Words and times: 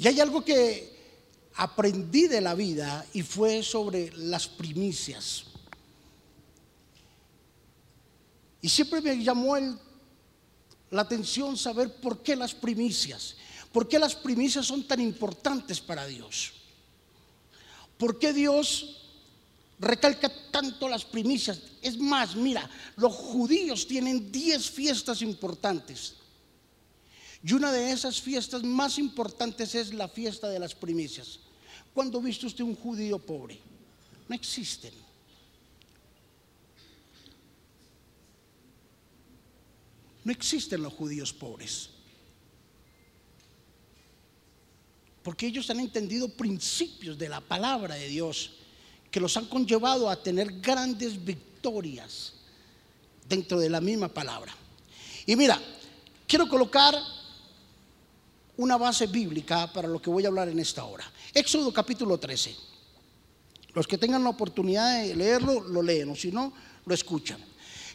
Y 0.00 0.08
hay 0.08 0.18
algo 0.18 0.42
que 0.42 0.96
aprendí 1.56 2.26
de 2.26 2.40
la 2.40 2.54
vida 2.54 3.04
y 3.12 3.20
fue 3.20 3.62
sobre 3.62 4.10
las 4.16 4.48
primicias. 4.48 5.44
Y 8.62 8.68
siempre 8.70 9.02
me 9.02 9.22
llamó 9.22 9.58
la 10.90 11.02
atención 11.02 11.54
saber 11.58 11.96
por 11.96 12.22
qué 12.22 12.34
las 12.34 12.54
primicias, 12.54 13.36
por 13.72 13.88
qué 13.88 13.98
las 13.98 14.14
primicias 14.14 14.64
son 14.64 14.84
tan 14.84 15.02
importantes 15.02 15.82
para 15.82 16.06
Dios. 16.06 16.54
¿Por 17.98 18.18
qué 18.18 18.32
Dios 18.32 19.02
recalca 19.78 20.32
tanto 20.50 20.88
las 20.88 21.04
primicias? 21.04 21.60
Es 21.82 21.98
más, 21.98 22.34
mira, 22.36 22.70
los 22.96 23.12
judíos 23.12 23.86
tienen 23.86 24.32
10 24.32 24.70
fiestas 24.70 25.20
importantes. 25.20 26.14
Y 27.42 27.52
una 27.54 27.72
de 27.72 27.90
esas 27.90 28.20
fiestas 28.20 28.62
más 28.62 28.98
importantes 28.98 29.74
es 29.74 29.94
la 29.94 30.08
fiesta 30.08 30.48
de 30.48 30.58
las 30.58 30.74
primicias. 30.74 31.40
¿Cuándo 31.94 32.20
viste 32.20 32.46
usted 32.46 32.64
un 32.64 32.76
judío 32.76 33.18
pobre? 33.18 33.58
No 34.28 34.34
existen. 34.34 34.92
No 40.22 40.32
existen 40.32 40.82
los 40.82 40.92
judíos 40.92 41.32
pobres. 41.32 41.90
Porque 45.22 45.46
ellos 45.46 45.68
han 45.70 45.80
entendido 45.80 46.28
principios 46.28 47.18
de 47.18 47.28
la 47.28 47.40
palabra 47.40 47.94
de 47.94 48.08
Dios 48.08 48.52
que 49.10 49.20
los 49.20 49.36
han 49.36 49.46
conllevado 49.46 50.08
a 50.08 50.22
tener 50.22 50.60
grandes 50.60 51.22
victorias 51.22 52.34
dentro 53.28 53.58
de 53.58 53.70
la 53.70 53.80
misma 53.80 54.08
palabra. 54.08 54.54
Y 55.26 55.36
mira, 55.36 55.60
quiero 56.26 56.48
colocar 56.48 56.94
una 58.60 58.76
base 58.76 59.06
bíblica 59.06 59.72
para 59.72 59.88
lo 59.88 60.02
que 60.02 60.10
voy 60.10 60.24
a 60.26 60.28
hablar 60.28 60.50
en 60.50 60.58
esta 60.58 60.84
hora. 60.84 61.10
Éxodo 61.32 61.72
capítulo 61.72 62.18
13. 62.18 62.54
Los 63.72 63.86
que 63.86 63.96
tengan 63.96 64.22
la 64.22 64.28
oportunidad 64.28 65.00
de 65.00 65.16
leerlo, 65.16 65.60
lo 65.60 65.80
leen, 65.80 66.10
o 66.10 66.14
si 66.14 66.30
no, 66.30 66.52
lo 66.84 66.94
escuchan. 66.94 67.42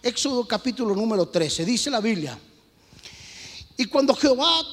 Éxodo 0.01 0.47
capítulo 0.47 0.95
número 0.95 1.27
13, 1.27 1.65
dice 1.65 1.91
la 1.91 2.01
Biblia. 2.01 2.39
Y 3.77 3.85
cuando 3.85 4.15
Jehová 4.15 4.63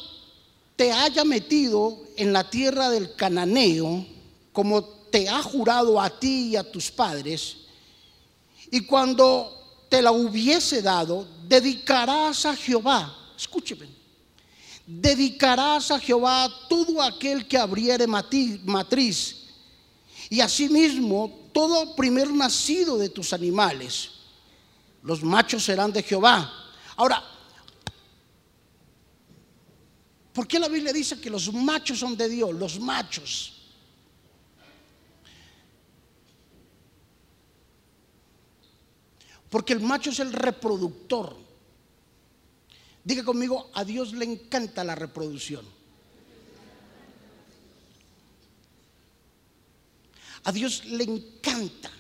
te 0.77 0.91
haya 0.91 1.25
metido 1.25 2.05
en 2.17 2.33
la 2.33 2.49
tierra 2.49 2.89
del 2.89 3.15
cananeo, 3.15 4.07
como 4.51 4.83
te 5.11 5.29
ha 5.29 5.43
jurado 5.43 6.01
a 6.01 6.09
ti 6.19 6.53
y 6.53 6.57
a 6.57 6.63
tus 6.63 6.91
padres, 6.91 7.59
y 8.71 8.87
cuando 8.87 9.85
te 9.91 10.01
la 10.01 10.13
hubiese 10.13 10.81
dado, 10.81 11.29
dedicarás 11.47 12.47
a 12.47 12.57
Jehová, 12.57 13.35
escúcheme, 13.37 14.02
dedicarás 14.87 15.91
a 15.91 15.99
Jehová 15.99 16.51
todo 16.69 17.03
aquel 17.03 17.47
que 17.47 17.59
abriere 17.59 18.07
matriz, 18.07 19.39
y 20.31 20.41
asimismo 20.41 21.51
todo 21.53 21.95
primer 21.95 22.33
nacido 22.33 22.97
de 22.97 23.09
tus 23.09 23.33
animales, 23.33 24.11
los 25.03 25.23
machos 25.23 25.65
serán 25.65 25.93
de 25.93 26.03
Jehová. 26.03 26.51
Ahora, 26.97 27.23
¿Por 30.33 30.49
qué 30.49 30.59
la 30.59 30.69
Biblia 30.69 30.93
dice 30.93 31.21
que 31.21 31.29
los 31.29 31.53
machos 31.53 31.99
son 31.99 32.17
de 32.17 32.29
Dios? 32.29 32.55
Los 32.55 32.81
machos. 32.81 33.59
Porque 39.51 39.75
el 39.75 39.81
macho 39.81 40.09
es 40.11 40.21
el 40.21 40.33
reproductor. 40.33 41.37
Diga 43.05 43.25
conmigo, 43.25 43.71
a 43.75 43.85
Dios 43.85 44.13
le 44.13 44.25
encanta 44.25 44.85
la 44.85 44.95
reproducción. 44.95 45.65
A 50.45 50.53
Dios 50.53 50.85
le 50.87 51.05
encanta 51.05 51.91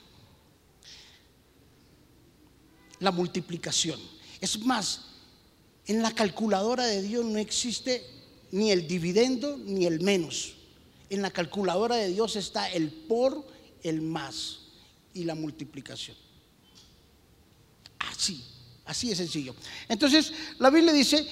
la 3.00 3.10
multiplicación. 3.10 4.00
Es 4.40 4.58
más, 4.60 5.02
en 5.86 6.02
la 6.02 6.12
calculadora 6.12 6.86
de 6.86 7.02
Dios 7.02 7.24
no 7.24 7.38
existe 7.38 8.04
ni 8.52 8.70
el 8.70 8.86
dividendo 8.86 9.56
ni 9.58 9.86
el 9.86 10.00
menos. 10.00 10.54
En 11.10 11.22
la 11.22 11.30
calculadora 11.30 11.96
de 11.96 12.08
Dios 12.08 12.36
está 12.36 12.70
el 12.70 12.90
por, 12.90 13.44
el 13.82 14.00
más 14.00 14.60
y 15.14 15.24
la 15.24 15.34
multiplicación. 15.34 16.16
Así, 17.98 18.44
así 18.84 19.10
es 19.10 19.18
sencillo. 19.18 19.54
Entonces, 19.88 20.32
la 20.58 20.70
Biblia 20.70 20.92
dice, 20.92 21.26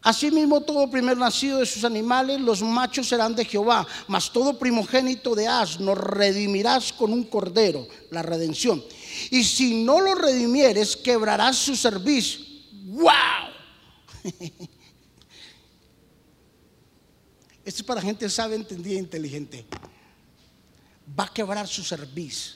Asimismo, 0.00 0.60
todo 0.60 0.88
primer 0.88 1.16
nacido 1.16 1.58
de 1.58 1.66
sus 1.66 1.82
animales, 1.84 2.40
los 2.40 2.62
machos 2.62 3.08
serán 3.08 3.34
de 3.34 3.44
Jehová, 3.44 3.86
mas 4.06 4.32
todo 4.32 4.56
primogénito 4.58 5.34
de 5.34 5.48
asno 5.48 5.94
redimirás 5.94 6.92
con 6.92 7.12
un 7.12 7.24
cordero, 7.24 7.86
la 8.10 8.22
redención. 8.22 8.82
Y 9.30 9.42
si 9.42 9.82
no 9.82 10.00
lo 10.00 10.14
redimieres, 10.14 10.96
quebrarás 10.96 11.56
su 11.56 11.74
servicio. 11.74 12.40
¡Wow! 12.84 13.08
Esto 17.64 17.82
es 17.82 17.82
para 17.82 18.00
gente 18.00 18.30
sabe, 18.30 18.54
entendida 18.54 18.94
e 18.94 18.98
inteligente. 18.98 19.66
Va 21.18 21.24
a 21.24 21.34
quebrar 21.34 21.66
su 21.66 21.82
servicio. 21.82 22.54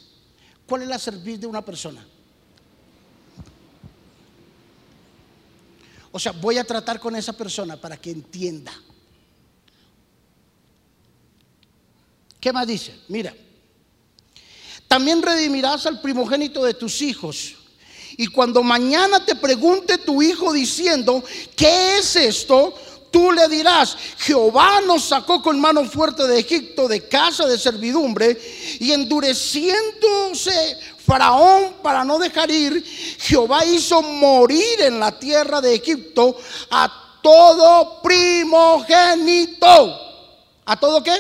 ¿Cuál 0.64 0.82
es 0.82 0.88
la 0.88 0.98
servicio 0.98 1.40
de 1.40 1.46
una 1.48 1.62
persona? 1.62 2.06
O 6.12 6.18
sea, 6.18 6.32
voy 6.32 6.58
a 6.58 6.64
tratar 6.64 7.00
con 7.00 7.16
esa 7.16 7.32
persona 7.32 7.76
para 7.76 7.96
que 7.96 8.10
entienda. 8.10 8.72
¿Qué 12.38 12.52
más 12.52 12.66
dice? 12.66 12.94
Mira, 13.08 13.34
también 14.86 15.22
redimirás 15.22 15.86
al 15.86 16.00
primogénito 16.00 16.64
de 16.64 16.74
tus 16.74 17.00
hijos. 17.00 17.54
Y 18.18 18.26
cuando 18.26 18.62
mañana 18.62 19.24
te 19.24 19.34
pregunte 19.34 19.96
tu 19.96 20.22
hijo 20.22 20.52
diciendo, 20.52 21.24
¿qué 21.56 21.98
es 21.98 22.14
esto? 22.16 22.74
Tú 23.12 23.30
le 23.30 23.46
dirás, 23.46 23.96
Jehová 24.18 24.80
nos 24.80 25.04
sacó 25.04 25.42
con 25.42 25.60
mano 25.60 25.84
fuerte 25.84 26.26
de 26.26 26.40
Egipto, 26.40 26.88
de 26.88 27.06
casa 27.06 27.46
de 27.46 27.58
servidumbre, 27.58 28.40
y 28.80 28.90
endureciéndose 28.90 30.78
Faraón 31.04 31.74
para 31.82 32.04
no 32.04 32.18
dejar 32.18 32.50
ir, 32.50 32.82
Jehová 33.18 33.66
hizo 33.66 34.00
morir 34.00 34.80
en 34.80 34.98
la 34.98 35.18
tierra 35.18 35.60
de 35.60 35.74
Egipto 35.74 36.38
a 36.70 37.18
todo 37.22 38.00
primogénito. 38.02 39.68
¿A 40.64 40.80
todo 40.80 41.02
qué? 41.02 41.18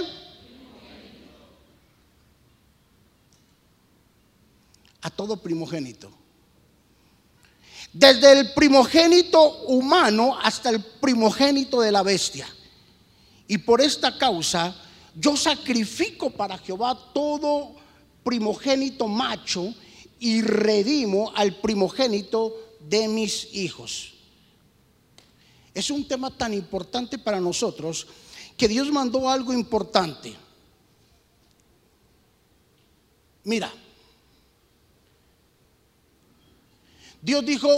A 5.02 5.10
todo 5.10 5.36
primogénito. 5.36 6.21
Desde 7.92 8.32
el 8.32 8.52
primogénito 8.54 9.64
humano 9.64 10.38
hasta 10.40 10.70
el 10.70 10.80
primogénito 10.80 11.80
de 11.80 11.92
la 11.92 12.02
bestia. 12.02 12.48
Y 13.48 13.58
por 13.58 13.80
esta 13.80 14.16
causa 14.16 14.74
yo 15.14 15.36
sacrifico 15.36 16.30
para 16.30 16.56
Jehová 16.58 16.98
todo 17.12 17.74
primogénito 18.24 19.08
macho 19.08 19.74
y 20.18 20.40
redimo 20.40 21.32
al 21.34 21.56
primogénito 21.56 22.56
de 22.80 23.08
mis 23.08 23.52
hijos. 23.54 24.14
Es 25.74 25.90
un 25.90 26.06
tema 26.06 26.30
tan 26.30 26.54
importante 26.54 27.18
para 27.18 27.40
nosotros 27.40 28.06
que 28.56 28.68
Dios 28.68 28.90
mandó 28.90 29.28
algo 29.28 29.52
importante. 29.52 30.34
Mira, 33.44 33.72
Dios 37.22 37.46
dijo, 37.46 37.68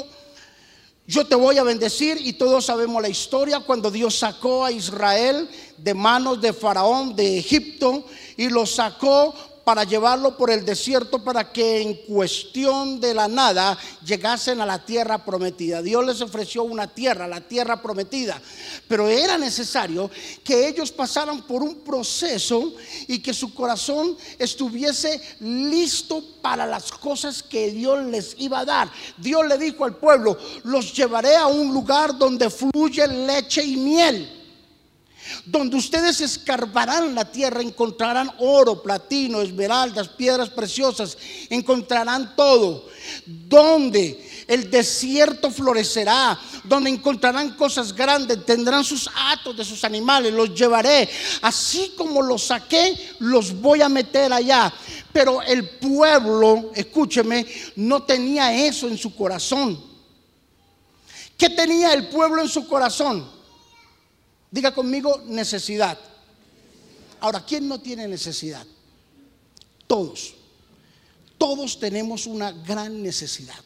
yo 1.06 1.26
te 1.26 1.34
voy 1.34 1.58
a 1.58 1.62
bendecir 1.62 2.16
y 2.18 2.32
todos 2.32 2.64
sabemos 2.64 3.02
la 3.02 3.10
historia 3.10 3.60
cuando 3.60 3.90
Dios 3.90 4.18
sacó 4.18 4.64
a 4.64 4.72
Israel 4.72 5.48
de 5.76 5.92
manos 5.92 6.40
de 6.40 6.54
Faraón 6.54 7.14
de 7.14 7.38
Egipto 7.38 8.06
y 8.38 8.48
lo 8.48 8.64
sacó 8.64 9.34
para 9.64 9.84
llevarlo 9.84 10.36
por 10.36 10.50
el 10.50 10.64
desierto 10.64 11.24
para 11.24 11.50
que 11.50 11.80
en 11.80 11.94
cuestión 12.06 13.00
de 13.00 13.14
la 13.14 13.28
nada 13.28 13.76
llegasen 14.04 14.60
a 14.60 14.66
la 14.66 14.84
tierra 14.84 15.24
prometida. 15.24 15.82
Dios 15.82 16.04
les 16.04 16.20
ofreció 16.20 16.64
una 16.64 16.86
tierra, 16.86 17.26
la 17.26 17.40
tierra 17.40 17.80
prometida, 17.80 18.40
pero 18.86 19.08
era 19.08 19.38
necesario 19.38 20.10
que 20.42 20.68
ellos 20.68 20.92
pasaran 20.92 21.42
por 21.42 21.62
un 21.62 21.76
proceso 21.76 22.74
y 23.08 23.20
que 23.20 23.32
su 23.32 23.54
corazón 23.54 24.16
estuviese 24.38 25.20
listo 25.40 26.22
para 26.42 26.66
las 26.66 26.92
cosas 26.92 27.42
que 27.42 27.70
Dios 27.70 28.04
les 28.04 28.36
iba 28.38 28.60
a 28.60 28.64
dar. 28.64 28.90
Dios 29.16 29.46
le 29.46 29.56
dijo 29.58 29.84
al 29.84 29.96
pueblo, 29.96 30.36
los 30.64 30.94
llevaré 30.94 31.36
a 31.36 31.46
un 31.46 31.72
lugar 31.72 32.16
donde 32.16 32.50
fluye 32.50 33.06
leche 33.08 33.64
y 33.64 33.76
miel 33.76 34.43
donde 35.44 35.76
ustedes 35.76 36.20
escarbarán 36.20 37.14
la 37.14 37.24
tierra, 37.24 37.62
encontrarán 37.62 38.30
oro, 38.38 38.82
platino, 38.82 39.40
esmeraldas, 39.40 40.08
piedras 40.08 40.50
preciosas, 40.50 41.16
encontrarán 41.50 42.34
todo. 42.36 42.88
Donde 43.26 44.44
El 44.46 44.70
desierto 44.70 45.50
florecerá, 45.50 46.38
donde 46.64 46.90
encontrarán 46.90 47.56
cosas 47.56 47.94
grandes, 47.94 48.44
tendrán 48.44 48.84
sus 48.84 49.08
atos 49.14 49.56
de 49.56 49.64
sus 49.64 49.84
animales, 49.84 50.32
los 50.32 50.54
llevaré. 50.54 51.08
Así 51.40 51.94
como 51.96 52.20
los 52.20 52.44
saqué, 52.44 53.14
los 53.20 53.58
voy 53.58 53.80
a 53.80 53.88
meter 53.88 54.32
allá. 54.32 54.72
Pero 55.12 55.40
el 55.42 55.68
pueblo, 55.78 56.72
escúcheme, 56.74 57.46
no 57.76 58.02
tenía 58.02 58.54
eso 58.54 58.88
en 58.88 58.98
su 58.98 59.14
corazón. 59.14 59.82
¿Qué 61.38 61.48
tenía 61.50 61.94
el 61.94 62.08
pueblo 62.08 62.42
en 62.42 62.48
su 62.48 62.66
corazón? 62.68 63.33
Diga 64.54 64.72
conmigo 64.72 65.20
necesidad. 65.26 65.98
Ahora, 67.18 67.44
¿quién 67.44 67.66
no 67.66 67.80
tiene 67.80 68.06
necesidad? 68.06 68.64
Todos. 69.88 70.34
Todos 71.36 71.80
tenemos 71.80 72.24
una 72.28 72.52
gran 72.52 73.02
necesidad. 73.02 73.58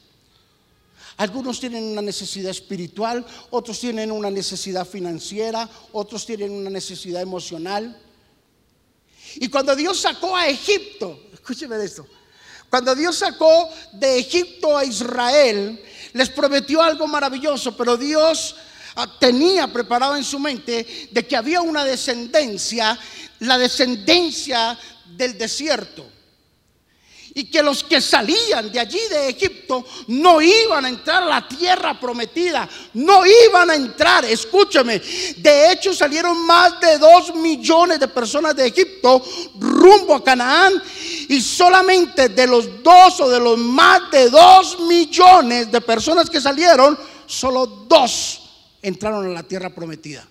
Algunos 1.18 1.60
tienen 1.60 1.84
una 1.84 2.00
necesidad 2.00 2.50
espiritual, 2.52 3.22
otros 3.50 3.78
tienen 3.80 4.10
una 4.10 4.30
necesidad 4.30 4.86
financiera, 4.86 5.68
otros 5.92 6.24
tienen 6.24 6.52
una 6.52 6.70
necesidad 6.70 7.20
emocional. 7.20 7.94
Y 9.34 9.48
cuando 9.48 9.76
Dios 9.76 10.00
sacó 10.00 10.34
a 10.34 10.48
Egipto, 10.48 11.24
escúcheme 11.34 11.76
de 11.76 11.84
esto, 11.84 12.06
cuando 12.70 12.94
Dios 12.94 13.18
sacó 13.18 13.68
de 13.92 14.20
Egipto 14.20 14.74
a 14.74 14.86
Israel, 14.86 15.78
les 16.14 16.30
prometió 16.30 16.80
algo 16.80 17.06
maravilloso, 17.06 17.76
pero 17.76 17.98
Dios 17.98 18.54
tenía 19.06 19.68
preparado 19.68 20.16
en 20.16 20.24
su 20.24 20.38
mente 20.38 21.08
de 21.10 21.26
que 21.26 21.36
había 21.36 21.60
una 21.60 21.84
descendencia, 21.84 22.98
la 23.40 23.58
descendencia 23.58 24.78
del 25.16 25.38
desierto. 25.38 26.06
Y 27.34 27.44
que 27.44 27.62
los 27.62 27.84
que 27.84 28.00
salían 28.00 28.72
de 28.72 28.80
allí 28.80 28.98
de 29.08 29.28
Egipto 29.28 29.84
no 30.08 30.40
iban 30.42 30.84
a 30.84 30.88
entrar 30.88 31.22
a 31.22 31.26
la 31.26 31.46
tierra 31.46 32.00
prometida, 32.00 32.68
no 32.94 33.22
iban 33.24 33.70
a 33.70 33.76
entrar, 33.76 34.24
escúcheme, 34.24 34.98
de 35.36 35.70
hecho 35.70 35.94
salieron 35.94 36.44
más 36.44 36.80
de 36.80 36.98
dos 36.98 37.32
millones 37.36 38.00
de 38.00 38.08
personas 38.08 38.56
de 38.56 38.66
Egipto 38.66 39.22
rumbo 39.60 40.16
a 40.16 40.24
Canaán 40.24 40.82
y 41.28 41.40
solamente 41.40 42.30
de 42.30 42.46
los 42.48 42.82
dos 42.82 43.20
o 43.20 43.30
de 43.30 43.38
los 43.38 43.56
más 43.56 44.10
de 44.10 44.30
dos 44.30 44.80
millones 44.80 45.70
de 45.70 45.80
personas 45.80 46.28
que 46.28 46.40
salieron, 46.40 46.98
solo 47.26 47.66
dos 47.66 48.47
entraron 48.82 49.26
a 49.26 49.30
la 49.30 49.42
tierra 49.42 49.74
prometida, 49.74 50.26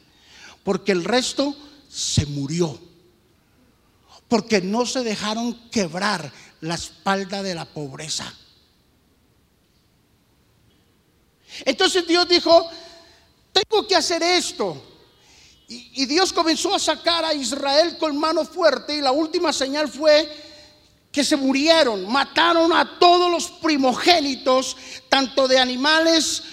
porque 0.63 0.91
el 0.91 1.03
resto 1.03 1.55
se 1.89 2.25
murió, 2.25 2.79
porque 4.27 4.61
no 4.61 4.85
se 4.85 5.03
dejaron 5.03 5.69
quebrar 5.69 6.31
la 6.61 6.75
espalda 6.75 7.43
de 7.43 7.55
la 7.55 7.65
pobreza. 7.65 8.33
Entonces 11.65 12.05
Dios 12.07 12.27
dijo, 12.27 12.69
tengo 13.51 13.87
que 13.87 13.95
hacer 13.95 14.21
esto. 14.21 14.83
Y, 15.69 16.05
Dios 16.05 16.31
comenzó 16.31 16.73
a 16.73 16.79
sacar 16.79 17.25
a 17.25 17.33
Israel 17.33 17.97
con 17.97 18.17
mano 18.17 18.45
fuerte 18.45 18.95
y 18.95 19.01
la 19.01 19.11
última 19.11 19.51
señal 19.51 19.89
fue 19.89 20.45
que 21.11 21.25
se 21.25 21.35
murieron, 21.35 22.09
mataron 22.09 22.71
a 22.71 22.97
todos 22.99 23.29
los 23.29 23.49
primogénitos, 23.49 24.77
tanto 25.09 25.47
de 25.47 25.59
animales 25.59 26.43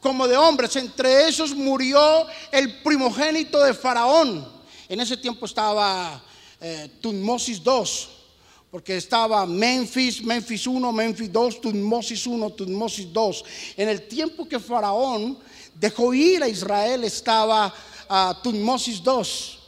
como 0.00 0.26
de 0.28 0.36
hombres. 0.36 0.76
Entre 0.76 1.28
esos 1.28 1.54
murió 1.54 2.26
el 2.52 2.80
primogénito 2.82 3.62
de 3.62 3.74
Faraón. 3.74 4.46
En 4.88 5.00
ese 5.00 5.16
tiempo 5.16 5.46
estaba 5.46 6.22
eh, 6.60 6.90
Tutmosis 7.00 7.60
II 7.64 8.18
porque 8.70 8.96
estaba 8.98 9.46
Memphis, 9.46 10.22
Memphis 10.22 10.66
1, 10.66 10.92
Memphis 10.92 11.32
2, 11.32 11.60
Tutmosis 11.60 12.26
1, 12.26 12.50
Tutmosis 12.50 13.12
2. 13.12 13.44
En 13.76 13.88
el 13.88 14.06
tiempo 14.06 14.46
que 14.46 14.60
Faraón 14.60 15.38
dejó 15.74 16.12
ir 16.12 16.42
a 16.42 16.48
Israel 16.48 17.04
estaba 17.04 17.72
uh, 18.10 18.42
Tutmosis 18.42 19.02
2. 19.02 19.58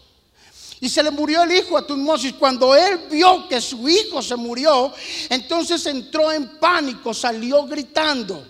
Y 0.82 0.88
se 0.88 1.02
le 1.02 1.10
murió 1.10 1.42
el 1.42 1.52
hijo 1.52 1.78
a 1.78 1.86
Tutmosis. 1.86 2.34
Cuando 2.34 2.74
él 2.74 3.06
vio 3.10 3.48
que 3.48 3.60
su 3.60 3.88
hijo 3.88 4.22
se 4.22 4.36
murió, 4.36 4.92
entonces 5.30 5.84
entró 5.86 6.30
en 6.32 6.58
pánico, 6.58 7.14
salió 7.14 7.66
gritando. 7.66 8.46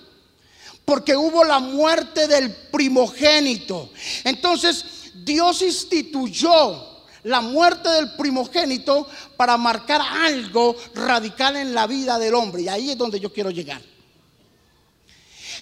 Porque 0.90 1.16
hubo 1.16 1.44
la 1.44 1.60
muerte 1.60 2.26
del 2.26 2.52
primogénito. 2.52 3.90
Entonces 4.24 5.12
Dios 5.14 5.62
instituyó 5.62 7.04
la 7.22 7.40
muerte 7.40 7.88
del 7.90 8.16
primogénito 8.16 9.06
para 9.36 9.56
marcar 9.56 10.00
algo 10.00 10.74
radical 10.96 11.54
en 11.54 11.76
la 11.76 11.86
vida 11.86 12.18
del 12.18 12.34
hombre. 12.34 12.62
Y 12.62 12.68
ahí 12.68 12.90
es 12.90 12.98
donde 12.98 13.20
yo 13.20 13.32
quiero 13.32 13.52
llegar. 13.52 13.80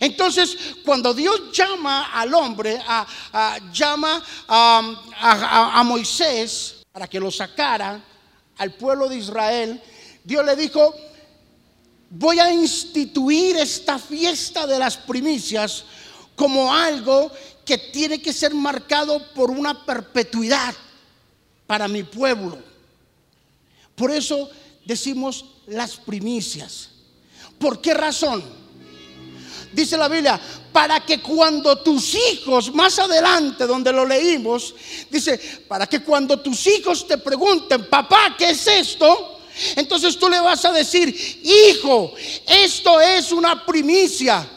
Entonces, 0.00 0.56
cuando 0.82 1.12
Dios 1.12 1.52
llama 1.52 2.10
al 2.10 2.32
hombre, 2.32 2.80
llama 3.70 4.24
a, 4.48 5.82
Moisés 5.84 6.86
para 6.90 7.06
que 7.06 7.20
lo 7.20 7.30
sacara 7.30 8.02
al 8.56 8.72
pueblo 8.72 9.10
de 9.10 9.16
Israel, 9.16 9.78
Dios 10.24 10.42
le 10.46 10.56
dijo, 10.56 10.94
voy 12.10 12.38
a 12.38 12.52
instituir 12.52 13.56
esta 13.56 13.98
fiesta 13.98 14.66
de 14.66 14.78
las 14.78 14.96
primicias 14.96 15.84
como 16.34 16.72
algo 16.72 17.30
que 17.64 17.78
tiene 17.78 18.22
que 18.22 18.32
ser 18.32 18.54
marcado 18.54 19.32
por 19.34 19.50
una 19.50 19.84
perpetuidad 19.84 20.74
para 21.66 21.88
mi 21.88 22.02
pueblo. 22.02 22.58
Por 23.94 24.10
eso 24.10 24.48
decimos 24.84 25.44
las 25.66 25.96
primicias. 25.96 26.90
¿Por 27.58 27.80
qué 27.80 27.92
razón? 27.92 28.42
Dice 29.72 29.98
la 29.98 30.08
Biblia, 30.08 30.40
para 30.72 31.04
que 31.04 31.20
cuando 31.20 31.82
tus 31.82 32.14
hijos, 32.14 32.72
más 32.72 32.98
adelante 32.98 33.66
donde 33.66 33.92
lo 33.92 34.06
leímos, 34.06 34.74
dice, 35.10 35.38
para 35.68 35.86
que 35.86 36.00
cuando 36.00 36.40
tus 36.40 36.66
hijos 36.68 37.06
te 37.06 37.18
pregunten, 37.18 37.86
papá, 37.86 38.34
¿qué 38.38 38.50
es 38.50 38.66
esto? 38.66 39.37
Entonces 39.76 40.18
tú 40.18 40.28
le 40.28 40.40
vas 40.40 40.64
a 40.64 40.72
decir, 40.72 41.08
hijo, 41.42 42.14
esto 42.46 43.00
es 43.00 43.32
una 43.32 43.64
primicia. 43.64 44.48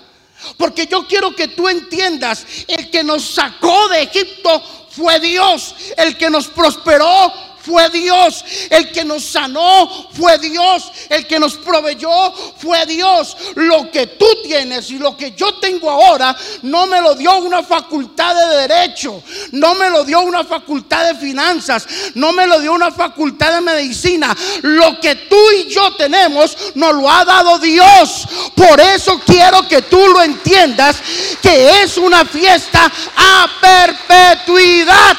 Porque 0.57 0.87
yo 0.87 1.07
quiero 1.07 1.35
que 1.35 1.49
tú 1.49 1.69
entiendas, 1.69 2.45
el 2.67 2.89
que 2.89 3.03
nos 3.03 3.23
sacó 3.23 3.87
de 3.89 4.03
Egipto 4.03 4.63
fue 4.89 5.19
Dios. 5.19 5.75
El 5.97 6.17
que 6.17 6.29
nos 6.29 6.47
prosperó 6.47 7.31
fue 7.63 7.89
Dios. 7.89 8.43
El 8.69 8.91
que 8.91 9.03
nos 9.03 9.23
sanó 9.23 10.09
fue 10.13 10.37
Dios. 10.39 10.91
El 11.09 11.27
que 11.27 11.39
nos 11.39 11.55
proveyó 11.55 12.33
fue 12.57 12.85
Dios. 12.85 13.37
Lo 13.55 13.91
que 13.91 14.07
tú 14.07 14.25
tienes 14.43 14.89
y 14.91 14.97
lo 14.97 15.15
que 15.15 15.31
yo 15.31 15.55
tengo 15.55 15.89
ahora 15.89 16.35
no 16.63 16.87
me 16.87 17.01
lo 17.01 17.15
dio 17.15 17.37
una 17.37 17.63
facultad 17.63 18.35
de 18.35 18.67
derecho. 18.67 19.21
No 19.51 19.75
me 19.75 19.89
lo 19.89 20.03
dio 20.03 20.21
una 20.21 20.43
facultad 20.43 21.07
de 21.07 21.15
finanzas. 21.15 21.87
No 22.15 22.31
me 22.33 22.47
lo 22.47 22.59
dio 22.59 22.73
una 22.73 22.91
facultad 22.91 23.53
de 23.53 23.61
medicina. 23.61 24.35
Lo 24.61 24.99
que 24.99 25.15
tú 25.15 25.51
y 25.57 25.69
yo 25.69 25.93
tenemos 25.95 26.57
nos 26.75 26.93
lo 26.95 27.09
ha 27.09 27.25
dado 27.25 27.59
Dios. 27.59 28.27
Por 28.55 28.79
eso 28.79 29.19
quiero 29.25 29.67
que 29.67 29.81
tú 29.83 29.99
lo 30.07 30.21
entiendas 30.21 30.97
que 31.41 31.81
es 31.81 31.97
una 31.97 32.25
fiesta 32.25 32.91
a 33.15 33.47
perpetuidad. 33.61 35.17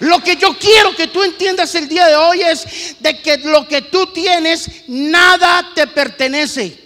Lo 0.00 0.20
que 0.20 0.36
yo 0.36 0.56
quiero 0.58 0.96
que 0.96 1.08
tú 1.08 1.22
entiendas 1.22 1.74
el 1.74 1.86
día 1.86 2.06
de 2.06 2.16
hoy 2.16 2.40
es 2.40 2.96
de 3.00 3.20
que 3.20 3.36
lo 3.38 3.68
que 3.68 3.82
tú 3.82 4.06
tienes, 4.06 4.88
nada 4.88 5.72
te 5.74 5.86
pertenece. 5.86 6.78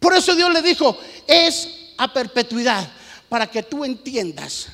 Por 0.00 0.14
eso 0.14 0.34
Dios 0.34 0.50
le 0.52 0.62
dijo, 0.62 0.98
es 1.26 1.68
a 1.98 2.10
perpetuidad, 2.10 2.90
para 3.28 3.46
que 3.46 3.62
tú 3.62 3.84
entiendas 3.84 4.68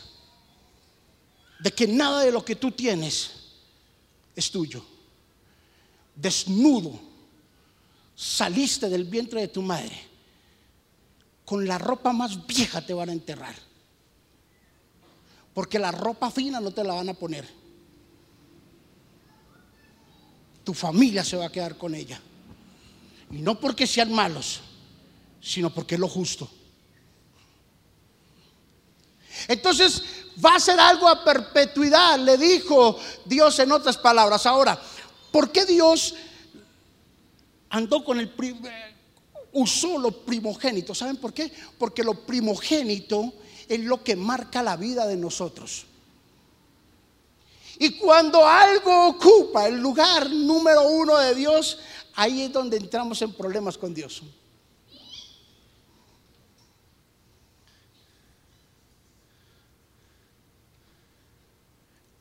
de 1.58 1.72
que 1.72 1.88
nada 1.88 2.20
de 2.20 2.30
lo 2.30 2.44
que 2.44 2.54
tú 2.54 2.70
tienes 2.70 3.32
es 4.36 4.50
tuyo. 4.50 4.84
Desnudo, 6.14 7.00
saliste 8.14 8.88
del 8.88 9.04
vientre 9.04 9.40
de 9.40 9.48
tu 9.48 9.62
madre 9.62 10.11
con 11.44 11.66
la 11.66 11.78
ropa 11.78 12.12
más 12.12 12.46
vieja 12.46 12.84
te 12.84 12.94
van 12.94 13.08
a 13.08 13.12
enterrar. 13.12 13.54
Porque 15.54 15.78
la 15.78 15.90
ropa 15.90 16.30
fina 16.30 16.60
no 16.60 16.70
te 16.70 16.84
la 16.84 16.94
van 16.94 17.08
a 17.08 17.14
poner. 17.14 17.46
Tu 20.64 20.72
familia 20.72 21.24
se 21.24 21.36
va 21.36 21.46
a 21.46 21.52
quedar 21.52 21.76
con 21.76 21.94
ella. 21.94 22.20
Y 23.30 23.38
no 23.38 23.58
porque 23.58 23.86
sean 23.86 24.12
malos, 24.12 24.60
sino 25.40 25.70
porque 25.70 25.94
es 25.94 26.00
lo 26.00 26.08
justo. 26.08 26.48
Entonces 29.48 30.02
va 30.44 30.56
a 30.56 30.60
ser 30.60 30.78
algo 30.78 31.08
a 31.08 31.24
perpetuidad, 31.24 32.18
le 32.18 32.36
dijo 32.36 32.98
Dios 33.24 33.58
en 33.58 33.72
otras 33.72 33.96
palabras. 33.96 34.46
Ahora, 34.46 34.80
¿por 35.30 35.50
qué 35.50 35.64
Dios 35.64 36.14
andó 37.70 38.04
con 38.04 38.20
el 38.20 38.28
usó 39.52 39.98
lo 39.98 40.10
primogénito. 40.24 40.94
¿Saben 40.94 41.16
por 41.16 41.32
qué? 41.32 41.52
Porque 41.78 42.02
lo 42.02 42.14
primogénito 42.14 43.32
es 43.68 43.80
lo 43.80 44.02
que 44.02 44.16
marca 44.16 44.62
la 44.62 44.76
vida 44.76 45.06
de 45.06 45.16
nosotros. 45.16 45.86
Y 47.78 47.98
cuando 47.98 48.46
algo 48.46 49.08
ocupa 49.08 49.66
el 49.66 49.80
lugar 49.80 50.30
número 50.30 50.86
uno 50.88 51.18
de 51.18 51.34
Dios, 51.34 51.78
ahí 52.14 52.42
es 52.42 52.52
donde 52.52 52.76
entramos 52.76 53.20
en 53.22 53.32
problemas 53.32 53.76
con 53.76 53.92
Dios. 53.92 54.22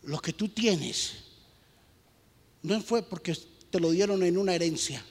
Lo 0.04 0.20
que 0.20 0.34
tú 0.34 0.50
tienes 0.50 1.14
no 2.64 2.82
fue 2.82 3.04
porque 3.04 3.38
te 3.70 3.80
lo 3.80 3.92
dieron 3.92 4.24
en 4.24 4.38
una 4.38 4.56
herencia. 4.56 5.06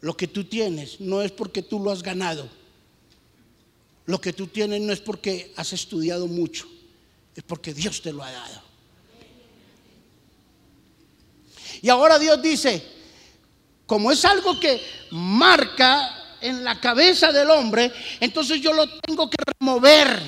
Lo 0.00 0.16
que 0.16 0.28
tú 0.28 0.44
tienes 0.44 1.00
no 1.00 1.22
es 1.22 1.32
porque 1.32 1.62
tú 1.62 1.80
lo 1.80 1.90
has 1.90 2.02
ganado. 2.02 2.48
Lo 4.06 4.20
que 4.20 4.32
tú 4.32 4.46
tienes 4.46 4.80
no 4.80 4.92
es 4.92 5.00
porque 5.00 5.52
has 5.56 5.72
estudiado 5.72 6.28
mucho, 6.28 6.68
es 7.34 7.42
porque 7.42 7.74
Dios 7.74 8.00
te 8.02 8.12
lo 8.12 8.22
ha 8.22 8.30
dado. 8.30 8.62
Y 11.82 11.88
ahora 11.88 12.18
Dios 12.18 12.40
dice, 12.40 12.82
como 13.84 14.10
es 14.12 14.24
algo 14.24 14.58
que 14.58 14.80
marca 15.10 16.36
en 16.40 16.62
la 16.62 16.80
cabeza 16.80 17.32
del 17.32 17.50
hombre, 17.50 17.92
entonces 18.20 18.60
yo 18.60 18.72
lo 18.72 18.88
tengo 19.00 19.28
que 19.28 19.36
remover. 19.58 20.20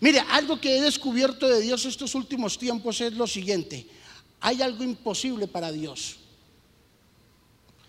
Mire, 0.00 0.20
algo 0.30 0.60
que 0.60 0.78
he 0.78 0.80
descubierto 0.80 1.48
de 1.48 1.60
Dios 1.60 1.84
estos 1.84 2.14
últimos 2.14 2.58
tiempos 2.58 3.00
es 3.00 3.12
lo 3.14 3.26
siguiente. 3.26 3.86
Hay 4.40 4.62
algo 4.62 4.84
imposible 4.84 5.46
para 5.46 5.72
Dios. 5.72 6.17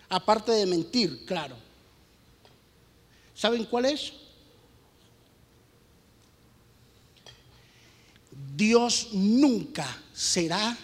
Aparte 0.10 0.51
de 0.51 0.66
mentir, 0.66 1.25
claro. 1.25 1.56
¿Saben 3.36 3.66
cuál 3.66 3.86
es? 3.86 4.13
Dios 8.56 9.10
nunca 9.13 9.88
será 10.13 10.78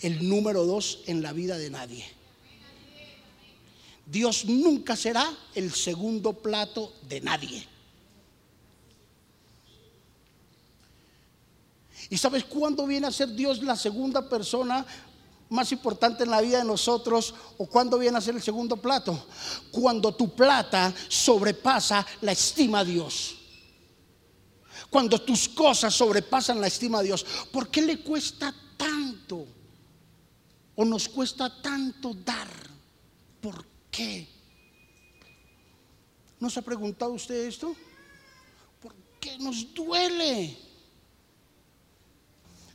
el 0.00 0.28
número 0.28 0.64
dos 0.64 1.00
en 1.06 1.22
la 1.22 1.32
vida 1.32 1.58
de 1.58 1.70
nadie. 1.70 2.04
Dios 4.06 4.46
nunca 4.46 4.96
será 4.96 5.32
el 5.54 5.72
segundo 5.72 6.32
plato 6.32 6.92
de 7.08 7.20
nadie. 7.20 7.64
¿Y 12.08 12.18
sabes 12.18 12.42
cuándo 12.42 12.86
viene 12.86 13.06
a 13.06 13.12
ser 13.12 13.32
Dios 13.34 13.62
la 13.62 13.76
segunda 13.76 14.28
persona 14.28 14.84
más 15.50 15.72
importante 15.72 16.22
en 16.22 16.30
la 16.30 16.40
vida 16.40 16.58
de 16.58 16.64
nosotros 16.64 17.34
o 17.58 17.66
cuándo 17.66 17.98
viene 17.98 18.16
a 18.16 18.20
ser 18.20 18.34
el 18.34 18.42
segundo 18.42 18.76
plato? 18.76 19.26
Cuando 19.70 20.14
tu 20.14 20.34
plata 20.34 20.94
sobrepasa 21.08 22.06
la 22.22 22.32
estima 22.32 22.78
a 22.78 22.84
Dios. 22.84 23.36
Cuando 24.88 25.20
tus 25.20 25.48
cosas 25.48 25.94
sobrepasan 25.94 26.60
la 26.60 26.68
estima 26.68 27.00
a 27.00 27.02
Dios. 27.02 27.24
¿Por 27.52 27.68
qué 27.68 27.82
le 27.82 28.00
cuesta 28.00 28.54
tanto? 28.76 29.46
¿O 30.74 30.84
nos 30.84 31.08
cuesta 31.08 31.60
tanto 31.60 32.14
dar? 32.14 32.48
¿Por 33.40 33.66
qué? 33.90 34.28
¿No 36.38 36.48
se 36.48 36.60
ha 36.60 36.62
preguntado 36.62 37.12
usted 37.12 37.46
esto? 37.46 37.74
¿Por 38.80 38.94
qué 39.20 39.38
nos 39.38 39.74
duele? 39.74 40.69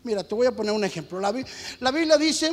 Mira, 0.05 0.24
te 0.24 0.35
voy 0.35 0.45
a 0.45 0.51
poner 0.51 0.71
un 0.71 0.83
ejemplo. 0.83 1.19
La, 1.19 1.31
Biblia 1.91 2.15
dice 2.15 2.51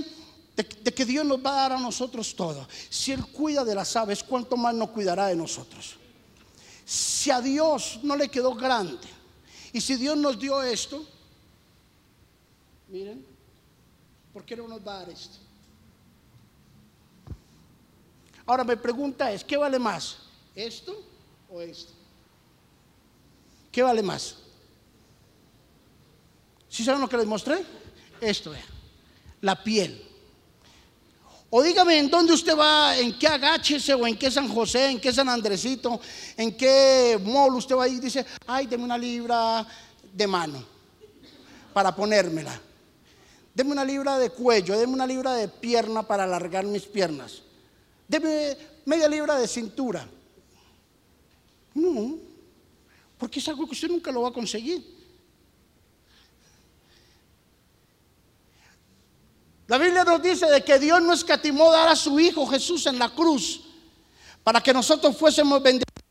de, 0.56 0.64
que 0.64 1.04
Dios 1.04 1.23
nos 1.26 1.37
va 1.37 1.50
a 1.50 1.68
dar 1.68 1.73
a 1.73 1.78
nosotros 1.78 2.35
todo. 2.35 2.66
Si 2.88 3.12
Él 3.12 3.26
cuida 3.26 3.62
de 3.62 3.75
las 3.75 3.94
aves, 3.94 4.25
¿cuánto 4.25 4.56
más 4.56 4.75
nos 4.75 4.88
cuidará 4.88 5.26
de 5.26 5.37
nosotros? 5.37 5.97
Si 6.87 7.30
a 7.30 7.42
Dios 7.42 8.00
no 8.02 8.16
le 8.16 8.30
quedó 8.30 8.54
grande, 8.54 9.06
y 9.71 9.82
si 9.82 9.97
Dios 9.97 10.16
nos 10.16 10.38
dio 10.38 10.62
esto, 10.62 11.06
miren, 12.88 13.23
¿por 14.32 14.47
qué 14.47 14.56
no 14.56 14.66
nos 14.66 14.80
va 14.80 14.94
a 14.94 14.99
dar 15.00 15.11
esto? 15.11 15.37
Ahora 18.47 18.64
mi 18.64 18.76
pregunta 18.76 19.30
es, 19.30 19.44
¿qué 19.44 19.59
vale 19.59 19.78
más? 19.78 20.21
¿Esto 20.54 21.04
o 21.50 21.61
esto? 21.61 21.92
¿Qué 23.71 23.82
vale 23.82 24.02
más? 24.02 24.42
¿Sí 26.73 26.83
saben 26.83 27.02
lo 27.02 27.09
que 27.09 27.19
les 27.19 27.26
mostré? 27.26 27.62
Esto, 28.19 28.55
es 28.55 28.64
la 29.43 29.62
piel. 29.62 30.02
O 31.50 31.62
dígame 31.62 31.99
en 31.99 32.09
dónde 32.09 32.33
usted 32.33 32.57
va, 32.57 32.97
en 32.97 33.19
qué 33.19 33.26
agáchese 33.26 33.93
o 33.93 34.07
en 34.07 34.17
qué 34.17 34.31
San 34.31 34.49
José, 34.49 34.87
en 34.87 34.99
qué 34.99 35.12
San 35.12 35.29
Andresito, 35.29 36.00
en 36.35 36.57
qué 36.57 37.21
mall 37.23 37.55
usted 37.57 37.76
va 37.76 37.87
y 37.87 38.00
dice, 38.00 38.25
ay, 38.47 38.67
deme 38.67 38.85
una 38.85 38.97
libra 38.97 39.67
de 40.14 40.26
mano 40.26 40.64
para 41.75 41.95
ponérmela. 41.95 42.59
Deme 43.55 43.73
una 43.73 43.85
libra 43.85 44.19
de 44.19 44.31
cuello, 44.31 44.79
deme 44.79 44.95
una 44.95 45.07
libra 45.07 45.35
de 45.35 45.49
pierna 45.49 46.02
para 46.02 46.25
alargar 46.25 46.64
mis 46.64 46.85
piernas. 46.85 47.43
Deme 48.09 48.57
media 48.87 49.09
libra 49.09 49.37
de 49.37 49.47
cintura. 49.47 50.09
No, 51.75 52.17
porque 53.19 53.41
es 53.41 53.49
algo 53.49 53.67
que 53.67 53.73
usted 53.73 53.88
nunca 53.88 54.11
lo 54.11 54.23
va 54.23 54.31
a 54.31 54.33
conseguir. 54.33 54.92
La 59.73 59.79
Biblia 59.79 60.05
nos 60.05 60.21
dice 60.21 60.45
de 60.49 60.62
que 60.62 60.79
Dios 60.79 61.00
no 61.00 61.14
escatimó 61.14 61.73
dar 61.73 61.88
a 61.88 61.97
su 61.97 62.21
Hijo 62.21 62.47
Jesús 62.47 62.85
en 62.85 62.99
la 62.99 63.09
cruz 63.09 63.59
para 64.45 64.61
que 64.61 64.71
nosotros 64.71 65.17
fuésemos 65.17 65.62
bendecidos. 65.62 66.05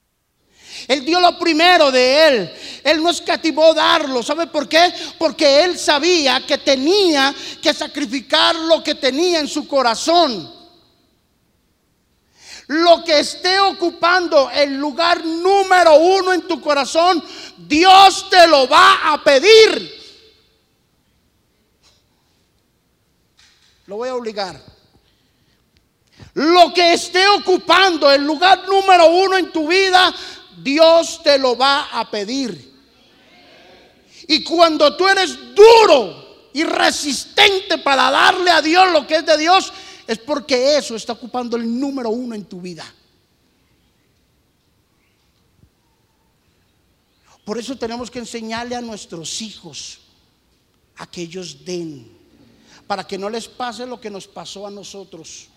Él 0.88 1.06
dio 1.06 1.20
lo 1.20 1.38
primero 1.38 1.92
de 1.92 2.28
Él. 2.28 2.54
Él 2.84 3.04
no 3.04 3.12
escatimó 3.12 3.72
darlo. 3.76 4.24
¿Sabe 4.24 4.48
por 4.48 4.68
qué? 4.68 4.92
Porque 5.20 5.64
Él 5.64 5.78
sabía 5.78 6.44
que 6.44 6.58
tenía 6.58 7.36
que 7.62 7.72
sacrificar 7.72 8.56
lo 8.56 8.84
que 8.84 8.96
tenía 8.96 9.40
en 9.40 9.48
su 9.48 9.68
corazón. 9.68 10.52
Lo 12.66 13.04
que 13.04 13.20
esté 13.20 13.60
ocupando 13.60 14.50
el 14.50 14.76
lugar 14.76 15.24
número 15.24 15.98
uno 15.98 16.34
en 16.34 16.48
tu 16.48 16.60
corazón, 16.60 17.24
Dios 17.58 18.28
te 18.28 18.48
lo 18.48 18.68
va 18.68 19.14
a 19.14 19.24
pedir. 19.24 20.01
Lo 23.92 23.98
voy 23.98 24.08
a 24.08 24.16
obligar. 24.16 24.58
Lo 26.36 26.74
que 26.74 26.94
esté 26.94 27.28
ocupando 27.28 28.10
el 28.10 28.24
lugar 28.24 28.66
número 28.66 29.08
uno 29.08 29.38
en 29.38 29.52
tu 29.52 29.68
vida, 29.68 30.16
Dios 30.64 31.22
te 31.22 31.38
lo 31.38 31.58
va 31.58 31.90
a 31.92 32.10
pedir. 32.10 32.74
Y 34.30 34.46
cuando 34.46 34.96
tú 34.96 35.10
eres 35.10 35.38
duro 35.54 36.48
y 36.54 36.64
resistente 36.64 37.80
para 37.80 38.10
darle 38.10 38.50
a 38.52 38.62
Dios 38.62 38.94
lo 38.94 39.06
que 39.06 39.18
es 39.18 39.26
de 39.26 39.38
Dios, 39.38 39.74
es 40.08 40.20
porque 40.20 40.78
eso 40.78 40.96
está 40.96 41.12
ocupando 41.12 41.58
el 41.58 41.78
número 41.78 42.12
uno 42.12 42.34
en 42.34 42.46
tu 42.46 42.62
vida. 42.62 42.86
Por 47.44 47.58
eso 47.58 47.78
tenemos 47.78 48.10
que 48.10 48.20
enseñarle 48.20 48.74
a 48.74 48.80
nuestros 48.80 49.42
hijos 49.42 50.00
a 50.96 51.12
que 51.12 51.24
ellos 51.24 51.66
den 51.66 52.21
para 52.92 53.08
que 53.08 53.18
no 53.18 53.30
les 53.30 53.48
pase 53.48 53.86
lo 53.86 54.02
que 54.02 54.10
nos 54.10 54.28
pasó 54.28 54.68
a 54.68 54.70
nosotros. 54.70 55.48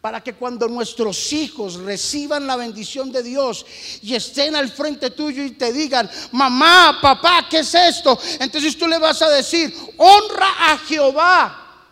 Para 0.00 0.24
que 0.24 0.32
cuando 0.32 0.66
nuestros 0.66 1.30
hijos 1.34 1.74
reciban 1.74 2.46
la 2.46 2.56
bendición 2.56 3.12
de 3.12 3.22
Dios 3.22 3.66
y 4.00 4.14
estén 4.14 4.56
al 4.56 4.70
frente 4.70 5.10
tuyo 5.10 5.44
y 5.44 5.50
te 5.50 5.70
digan, 5.70 6.08
mamá, 6.32 6.98
papá, 7.02 7.46
¿qué 7.50 7.58
es 7.58 7.74
esto? 7.74 8.18
Entonces 8.40 8.78
tú 8.78 8.88
le 8.88 8.96
vas 8.96 9.20
a 9.20 9.28
decir, 9.28 9.74
honra 9.98 10.72
a 10.72 10.78
Jehová. 10.78 11.84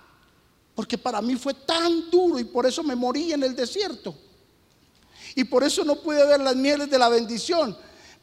Porque 0.74 0.96
para 0.96 1.20
mí 1.20 1.36
fue 1.36 1.52
tan 1.52 2.10
duro 2.10 2.38
y 2.38 2.44
por 2.44 2.64
eso 2.64 2.82
me 2.82 2.96
morí 2.96 3.34
en 3.34 3.42
el 3.42 3.54
desierto. 3.54 4.16
Y 5.34 5.44
por 5.44 5.62
eso 5.62 5.84
no 5.84 5.96
pude 5.96 6.24
ver 6.24 6.40
las 6.40 6.56
mieles 6.56 6.88
de 6.88 6.98
la 6.98 7.10
bendición. 7.10 7.76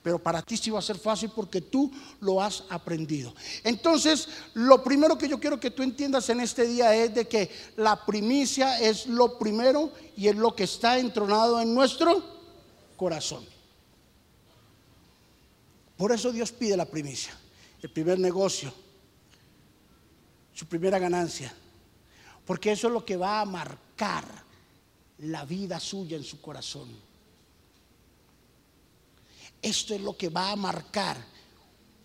Pero 0.03 0.19
para 0.19 0.41
ti 0.41 0.57
sí 0.57 0.69
va 0.69 0.79
a 0.79 0.81
ser 0.81 0.99
fácil 0.99 1.31
porque 1.33 1.61
tú 1.61 1.89
lo 2.19 2.41
has 2.41 2.65
aprendido. 2.69 3.33
Entonces, 3.63 4.27
lo 4.53 4.83
primero 4.83 5.17
que 5.17 5.29
yo 5.29 5.39
quiero 5.39 5.59
que 5.59 5.71
tú 5.71 5.81
entiendas 5.81 6.29
en 6.29 6.41
este 6.41 6.67
día 6.67 6.93
es 6.93 7.15
de 7.15 7.25
que 7.25 7.49
la 7.77 8.05
primicia 8.05 8.81
es 8.81 9.07
lo 9.07 9.39
primero 9.39 9.93
y 10.17 10.27
es 10.27 10.35
lo 10.35 10.53
que 10.53 10.65
está 10.65 10.99
entronado 10.99 11.61
en 11.61 11.73
nuestro 11.73 12.21
corazón. 12.97 13.45
Por 15.95 16.11
eso 16.11 16.33
Dios 16.33 16.51
pide 16.51 16.75
la 16.75 16.85
primicia, 16.85 17.33
el 17.81 17.89
primer 17.89 18.19
negocio, 18.19 18.73
su 20.53 20.65
primera 20.65 20.99
ganancia. 20.99 21.53
Porque 22.45 22.73
eso 22.73 22.87
es 22.87 22.93
lo 22.93 23.05
que 23.05 23.15
va 23.15 23.39
a 23.39 23.45
marcar 23.45 24.25
la 25.19 25.45
vida 25.45 25.79
suya 25.79 26.17
en 26.17 26.25
su 26.25 26.41
corazón. 26.41 27.12
Esto 29.63 29.95
es 29.95 30.01
lo 30.01 30.17
que 30.17 30.27
va 30.27 30.51
a 30.51 30.55
marcar 30.57 31.17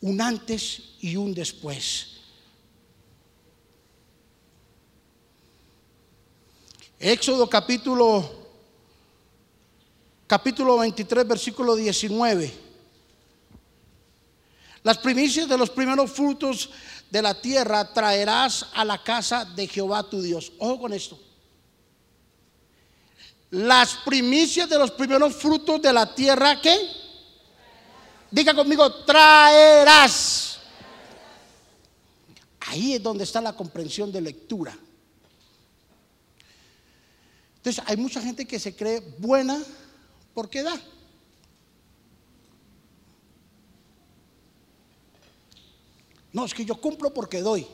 un 0.00 0.20
antes 0.20 0.94
y 1.00 1.16
un 1.16 1.34
después. 1.34 2.14
Éxodo 7.00 7.48
capítulo 7.50 8.38
capítulo 10.28 10.78
23 10.78 11.26
versículo 11.26 11.74
19. 11.74 12.52
Las 14.84 14.98
primicias 14.98 15.48
de 15.48 15.58
los 15.58 15.70
primeros 15.70 16.12
frutos 16.12 16.70
de 17.10 17.22
la 17.22 17.40
tierra 17.40 17.92
traerás 17.92 18.66
a 18.72 18.84
la 18.84 19.02
casa 19.02 19.44
de 19.44 19.66
Jehová 19.66 20.08
tu 20.08 20.22
Dios. 20.22 20.52
Ojo 20.58 20.82
con 20.82 20.92
esto. 20.92 21.18
Las 23.50 23.94
primicias 24.04 24.68
de 24.68 24.78
los 24.78 24.92
primeros 24.92 25.34
frutos 25.34 25.82
de 25.82 25.92
la 25.92 26.14
tierra, 26.14 26.60
¿qué? 26.60 26.97
Diga 28.30 28.54
conmigo, 28.54 29.04
traerás. 29.04 30.58
Ahí 32.60 32.94
es 32.94 33.02
donde 33.02 33.24
está 33.24 33.40
la 33.40 33.54
comprensión 33.54 34.12
de 34.12 34.20
lectura. 34.20 34.76
Entonces, 37.56 37.82
hay 37.86 37.96
mucha 37.96 38.20
gente 38.20 38.46
que 38.46 38.58
se 38.58 38.76
cree 38.76 39.00
buena 39.18 39.62
porque 40.34 40.62
da. 40.62 40.78
No, 46.32 46.44
es 46.44 46.52
que 46.52 46.64
yo 46.64 46.78
cumplo 46.80 47.12
porque 47.12 47.40
doy. 47.40 47.66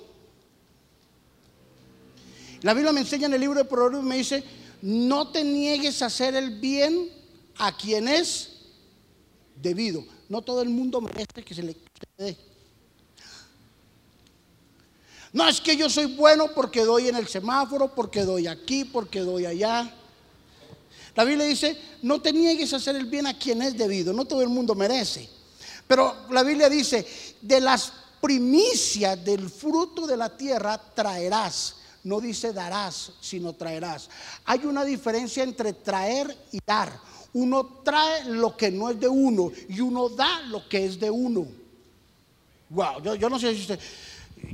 La 2.63 2.73
Biblia 2.73 2.93
me 2.93 3.01
enseña 3.01 3.27
en 3.27 3.35
el 3.35 3.41
libro 3.41 3.59
de 3.59 3.65
Proverbios, 3.67 4.05
me 4.05 4.17
dice, 4.17 4.43
no 4.81 5.31
te 5.31 5.45
niegues 5.45 6.01
a 6.01 6.07
hacer 6.07 6.35
el 6.35 6.61
bien 6.61 7.11
a 7.59 7.77
quien 7.77 8.09
es 8.09 8.53
debido. 9.61 10.14
No 10.29 10.43
todo 10.43 10.63
el 10.63 10.71
mundo 10.71 11.01
merece 11.01 11.43
que 11.45 11.55
se 11.55 11.63
le 11.63 11.77
dé. 12.19 12.37
No 15.33 15.49
es 15.49 15.61
que 15.61 15.77
yo 15.77 15.91
soy 15.91 16.07
bueno 16.07 16.49
porque 16.55 16.85
doy 16.85 17.09
en 17.09 17.17
el 17.17 17.27
semáforo, 17.27 17.93
porque 17.93 18.23
doy 18.23 18.47
aquí, 18.47 18.85
porque 18.85 19.21
doy 19.21 19.47
allá. 19.47 19.93
La 21.17 21.25
Biblia 21.25 21.47
dice, 21.47 21.77
no 22.03 22.21
te 22.21 22.33
niegues 22.33 22.73
a 22.73 22.77
hacer 22.77 22.97
el 22.97 23.07
bien 23.07 23.27
a 23.27 23.37
quien 23.37 23.61
es 23.63 23.77
debido. 23.77 24.13
No 24.13 24.25
todo 24.25 24.43
el 24.43 24.49
mundo 24.49 24.75
merece. 24.75 25.29
Pero 25.87 26.27
la 26.31 26.43
Biblia 26.43 26.69
dice, 26.69 27.07
de 27.41 27.61
las 27.61 27.93
primicias 28.21 29.23
del 29.25 29.51
fruto 29.51 30.07
de 30.07 30.17
la 30.17 30.37
tierra 30.37 30.79
traerás. 30.79 31.77
No 32.05 32.21
dice 32.21 32.53
darás, 32.53 33.13
sino 33.21 33.55
traerás. 33.55 34.09
Hay 34.45 34.65
una 34.65 34.85
diferencia 34.85 35.43
entre 35.43 35.73
traer 35.73 36.37
y 36.53 36.59
dar. 36.65 36.99
Uno 37.35 37.81
trae 37.85 38.25
lo 38.25 38.57
que 38.57 38.71
no 38.71 38.91
es 38.91 38.99
de 38.99 39.09
uno 39.09 39.51
y 39.69 39.81
uno 39.81 40.09
da 40.09 40.41
lo 40.43 40.69
que 40.69 40.85
es 40.85 40.99
de 40.99 41.11
uno. 41.11 41.47
Wow, 42.71 43.03
yo, 43.17 43.29
no 43.29 43.39
sé 43.39 43.55
si 43.55 43.61
usted. 43.63 43.79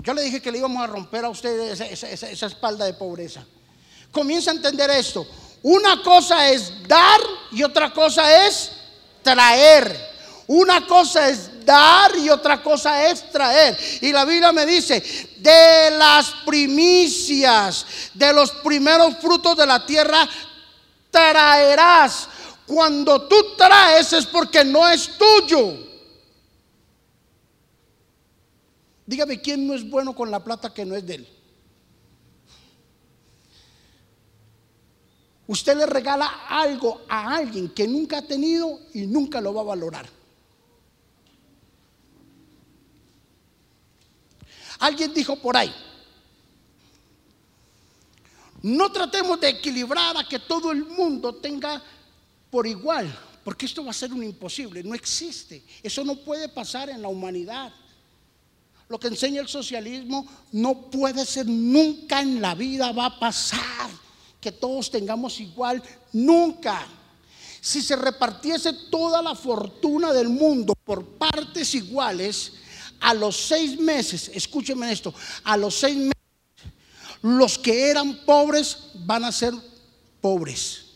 Yo 0.03 0.15
le 0.15 0.23
dije 0.23 0.41
que 0.41 0.51
le 0.51 0.59
íbamos 0.59 0.83
a 0.83 0.87
romper 0.87 1.25
a 1.25 1.29
usted 1.29 1.71
esa 1.71 2.47
espalda 2.47 2.85
de 2.85 2.95
pobreza. 2.95 3.45
Comienza 4.11 4.51
a 4.51 4.55
entender 4.55 4.91
esto. 4.91 5.27
Una 5.63 6.03
cosa 6.03 6.51
es 6.51 6.87
dar 6.89 7.21
y 7.53 7.63
otra 7.63 7.93
cosa 7.93 8.47
es 8.47 8.73
traer. 9.23 10.11
Una 10.47 10.85
cosa 10.87 11.29
es 11.29 11.65
dar 11.65 12.17
y 12.17 12.29
otra 12.29 12.63
cosa 12.63 13.09
es 13.09 13.31
traer. 13.31 13.79
Y 14.01 14.11
la 14.11 14.25
Biblia 14.25 14.53
me 14.53 14.67
dice, 14.67 15.01
de 15.37 15.91
las 15.97 16.31
primicias, 16.45 17.87
de 18.15 18.33
los 18.33 18.51
primeros 18.51 19.17
frutos 19.19 19.57
de 19.57 19.67
la 19.67 19.87
tierra, 19.87 20.29
traerás. 21.11 22.30
Cuando 22.71 23.27
tú 23.27 23.57
traes 23.57 24.13
es 24.13 24.27
porque 24.27 24.65
no 24.65 24.89
es 24.89 25.19
tuyo. 25.19 25.75
Dígame, 29.05 29.41
¿quién 29.41 29.67
no 29.67 29.75
es 29.75 29.91
bueno 29.91 30.15
con 30.15 30.31
la 30.31 30.45
plata 30.45 30.73
que 30.73 30.85
no 30.85 30.95
es 30.95 31.05
de 31.05 31.17
él? 31.17 31.29
Usted 35.49 35.79
le 35.79 35.87
regala 35.87 36.47
algo 36.49 37.01
a 37.09 37.35
alguien 37.35 37.71
que 37.71 37.89
nunca 37.89 38.19
ha 38.19 38.23
tenido 38.23 38.79
y 38.95 39.05
nunca 39.05 39.41
lo 39.41 39.53
va 39.53 39.63
a 39.63 39.65
valorar. 39.65 40.09
Alguien 44.79 45.13
dijo 45.13 45.35
por 45.35 45.57
ahí, 45.57 45.75
no 48.63 48.93
tratemos 48.93 49.41
de 49.41 49.49
equilibrar 49.49 50.17
a 50.17 50.29
que 50.29 50.39
todo 50.39 50.71
el 50.71 50.85
mundo 50.85 51.35
tenga 51.35 51.83
por 52.51 52.67
igual, 52.67 53.17
porque 53.45 53.67
esto 53.67 53.85
va 53.85 53.91
a 53.91 53.95
ser 53.95 54.13
un 54.13 54.25
imposible, 54.25 54.83
no 54.83 54.95
existe, 54.95 55.65
eso 55.83 56.05
no 56.05 56.17
puede 56.17 56.49
pasar 56.49 56.91
en 56.91 57.01
la 57.01 57.09
humanidad. 57.09 57.73
Lo 58.89 58.99
que 58.99 59.07
enseña 59.07 59.41
el 59.41 59.49
socialismo 59.49 60.27
no 60.53 60.91
puede 60.91 61.25
ser 61.25 61.47
nunca 61.47 62.21
en 62.21 62.41
la 62.41 62.57
vida, 62.57 62.91
va 62.91 63.07
a 63.07 63.21
pasar 63.21 63.89
que 64.41 64.51
todos 64.51 64.91
tengamos 64.91 65.39
igual, 65.39 65.83
nunca. 66.13 66.87
Si 67.61 67.83
se 67.83 67.95
repartiese 67.95 68.73
toda 68.91 69.23
la 69.23 69.35
fortuna 69.35 70.13
del 70.13 70.29
mundo 70.29 70.75
por 70.85 71.05
partes 71.05 71.75
iguales, 71.75 72.55
a 73.01 73.15
los 73.15 73.37
seis 73.37 73.79
meses, 73.79 74.31
escúchenme 74.35 74.91
esto, 74.91 75.15
a 75.45 75.57
los 75.57 75.79
seis 75.79 75.97
meses, 75.97 76.15
los 77.23 77.59
que 77.59 77.91
eran 77.91 78.25
pobres 78.25 78.77
van 78.95 79.25
a 79.25 79.33
ser 79.33 79.55
pobres. 80.21 80.90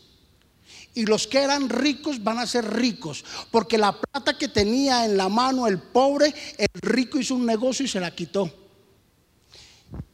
Y 0.95 1.05
los 1.05 1.27
que 1.27 1.39
eran 1.39 1.67
ricos 1.67 2.23
van 2.23 2.39
a 2.39 2.47
ser 2.47 2.73
ricos. 2.73 3.23
Porque 3.51 3.77
la 3.77 3.99
plata 3.99 4.37
que 4.37 4.47
tenía 4.47 5.03
en 5.03 5.17
la 5.17 5.27
mano 5.27 5.67
el 5.67 5.77
pobre, 5.77 6.33
el 6.57 6.81
rico 6.81 7.19
hizo 7.19 7.35
un 7.35 7.45
negocio 7.45 7.85
y 7.85 7.89
se 7.89 7.99
la 7.99 8.15
quitó. 8.15 8.51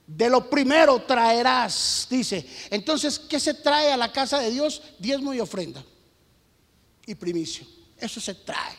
De 0.07 0.27
lo 0.27 0.49
primero 0.49 1.03
traerás, 1.03 2.07
dice. 2.09 2.45
Entonces, 2.71 3.19
¿qué 3.19 3.39
se 3.39 3.53
trae 3.53 3.91
a 3.91 3.97
la 3.97 4.11
casa 4.11 4.39
de 4.39 4.49
Dios? 4.49 4.81
Diezmo 4.97 5.33
y 5.35 5.39
ofrenda. 5.39 5.85
Y 7.05 7.13
primicio. 7.13 7.65
Eso 7.97 8.19
se 8.19 8.33
trae. 8.33 8.75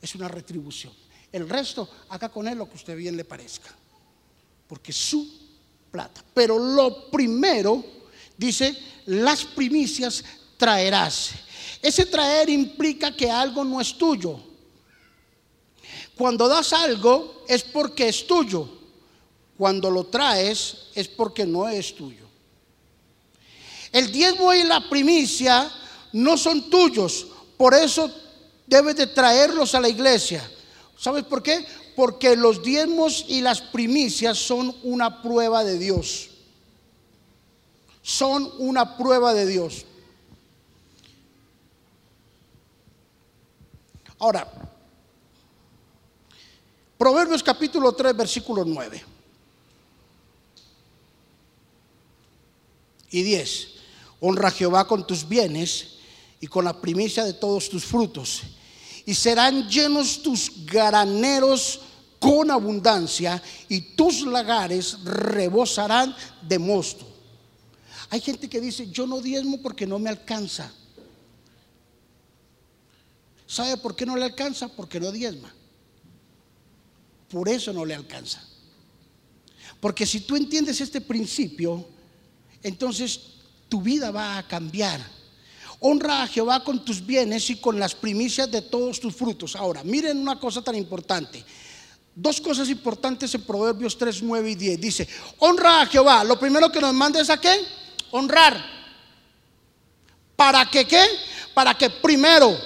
Es 0.00 0.14
una 0.14 0.28
retribución. 0.28 0.92
El 1.32 1.48
resto, 1.48 1.90
haga 2.10 2.28
con 2.28 2.46
él 2.46 2.56
lo 2.56 2.70
que 2.70 2.76
usted 2.76 2.96
bien 2.96 3.16
le 3.16 3.24
parezca. 3.24 3.74
Porque 4.68 4.92
su 4.92 5.28
plata. 5.90 6.24
Pero 6.32 6.58
lo 6.58 7.10
primero, 7.10 7.84
dice, 8.38 8.74
las 9.06 9.44
primicias 9.44 10.24
traerás. 10.56 11.30
Ese 11.82 12.06
traer 12.06 12.48
implica 12.50 13.14
que 13.14 13.30
algo 13.30 13.64
no 13.64 13.80
es 13.80 13.96
tuyo. 13.96 14.40
Cuando 16.16 16.48
das 16.48 16.72
algo 16.72 17.44
es 17.46 17.62
porque 17.62 18.08
es 18.08 18.26
tuyo. 18.26 18.68
Cuando 19.56 19.90
lo 19.90 20.06
traes 20.06 20.88
es 20.94 21.08
porque 21.08 21.46
no 21.46 21.68
es 21.68 21.94
tuyo. 21.94 22.26
El 23.92 24.10
diezmo 24.12 24.52
y 24.52 24.64
la 24.64 24.88
primicia 24.88 25.70
no 26.12 26.36
son 26.36 26.68
tuyos. 26.68 27.26
Por 27.56 27.74
eso 27.74 28.10
debes 28.66 28.96
de 28.96 29.06
traerlos 29.06 29.74
a 29.74 29.80
la 29.80 29.88
iglesia. 29.88 30.50
¿Sabes 30.98 31.24
por 31.24 31.42
qué? 31.42 31.64
Porque 31.94 32.36
los 32.36 32.62
diezmos 32.62 33.24
y 33.28 33.40
las 33.40 33.60
primicias 33.60 34.38
son 34.38 34.74
una 34.82 35.22
prueba 35.22 35.64
de 35.64 35.78
Dios. 35.78 36.30
Son 38.02 38.50
una 38.58 38.96
prueba 38.96 39.34
de 39.34 39.46
Dios. 39.46 39.84
Ahora, 44.18 44.50
Proverbios 46.98 47.42
capítulo 47.42 47.92
3, 47.92 48.16
versículo 48.16 48.64
9 48.64 49.04
y 53.10 53.22
10. 53.22 53.68
Honra 54.20 54.48
a 54.48 54.50
Jehová 54.50 54.86
con 54.86 55.06
tus 55.06 55.28
bienes 55.28 55.98
y 56.40 56.46
con 56.46 56.64
la 56.64 56.80
primicia 56.80 57.24
de 57.24 57.34
todos 57.34 57.68
tus 57.68 57.84
frutos 57.84 58.42
y 59.04 59.14
serán 59.14 59.68
llenos 59.68 60.22
tus 60.22 60.50
graneros 60.64 61.80
con 62.18 62.50
abundancia 62.50 63.42
y 63.68 63.80
tus 63.94 64.22
lagares 64.22 65.04
rebosarán 65.04 66.16
de 66.42 66.58
mosto. 66.58 67.06
Hay 68.08 68.20
gente 68.20 68.48
que 68.48 68.60
dice, 68.60 68.88
yo 68.90 69.06
no 69.06 69.20
diezmo 69.20 69.60
porque 69.60 69.86
no 69.86 69.98
me 69.98 70.08
alcanza. 70.08 70.72
¿Sabe 73.46 73.76
por 73.76 73.94
qué 73.94 74.04
no 74.04 74.16
le 74.16 74.24
alcanza? 74.24 74.68
Porque 74.68 74.98
no 74.98 75.12
diezma. 75.12 75.52
Por 77.28 77.48
eso 77.48 77.72
no 77.72 77.84
le 77.84 77.94
alcanza. 77.94 78.42
Porque 79.80 80.06
si 80.06 80.20
tú 80.20 80.36
entiendes 80.36 80.80
este 80.80 81.00
principio, 81.00 81.86
entonces 82.62 83.20
tu 83.68 83.80
vida 83.80 84.10
va 84.10 84.38
a 84.38 84.46
cambiar. 84.46 85.00
Honra 85.80 86.22
a 86.22 86.26
Jehová 86.26 86.64
con 86.64 86.84
tus 86.84 87.04
bienes 87.04 87.50
y 87.50 87.56
con 87.56 87.78
las 87.78 87.94
primicias 87.94 88.50
de 88.50 88.62
todos 88.62 88.98
tus 88.98 89.14
frutos. 89.14 89.54
Ahora, 89.54 89.84
miren 89.84 90.18
una 90.18 90.40
cosa 90.40 90.62
tan 90.62 90.74
importante. 90.74 91.44
Dos 92.14 92.40
cosas 92.40 92.70
importantes 92.70 93.34
en 93.34 93.42
Proverbios 93.42 93.98
3, 93.98 94.22
9 94.22 94.50
y 94.50 94.54
10. 94.54 94.80
Dice, 94.80 95.08
honra 95.38 95.82
a 95.82 95.86
Jehová. 95.86 96.24
Lo 96.24 96.40
primero 96.40 96.72
que 96.72 96.80
nos 96.80 96.94
manda 96.94 97.20
es 97.20 97.28
a 97.28 97.38
qué? 97.38 97.60
Honrar. 98.10 98.58
¿Para 100.34 100.68
qué? 100.70 100.86
Para 101.52 101.74
que 101.74 101.90
primero, 101.90 102.56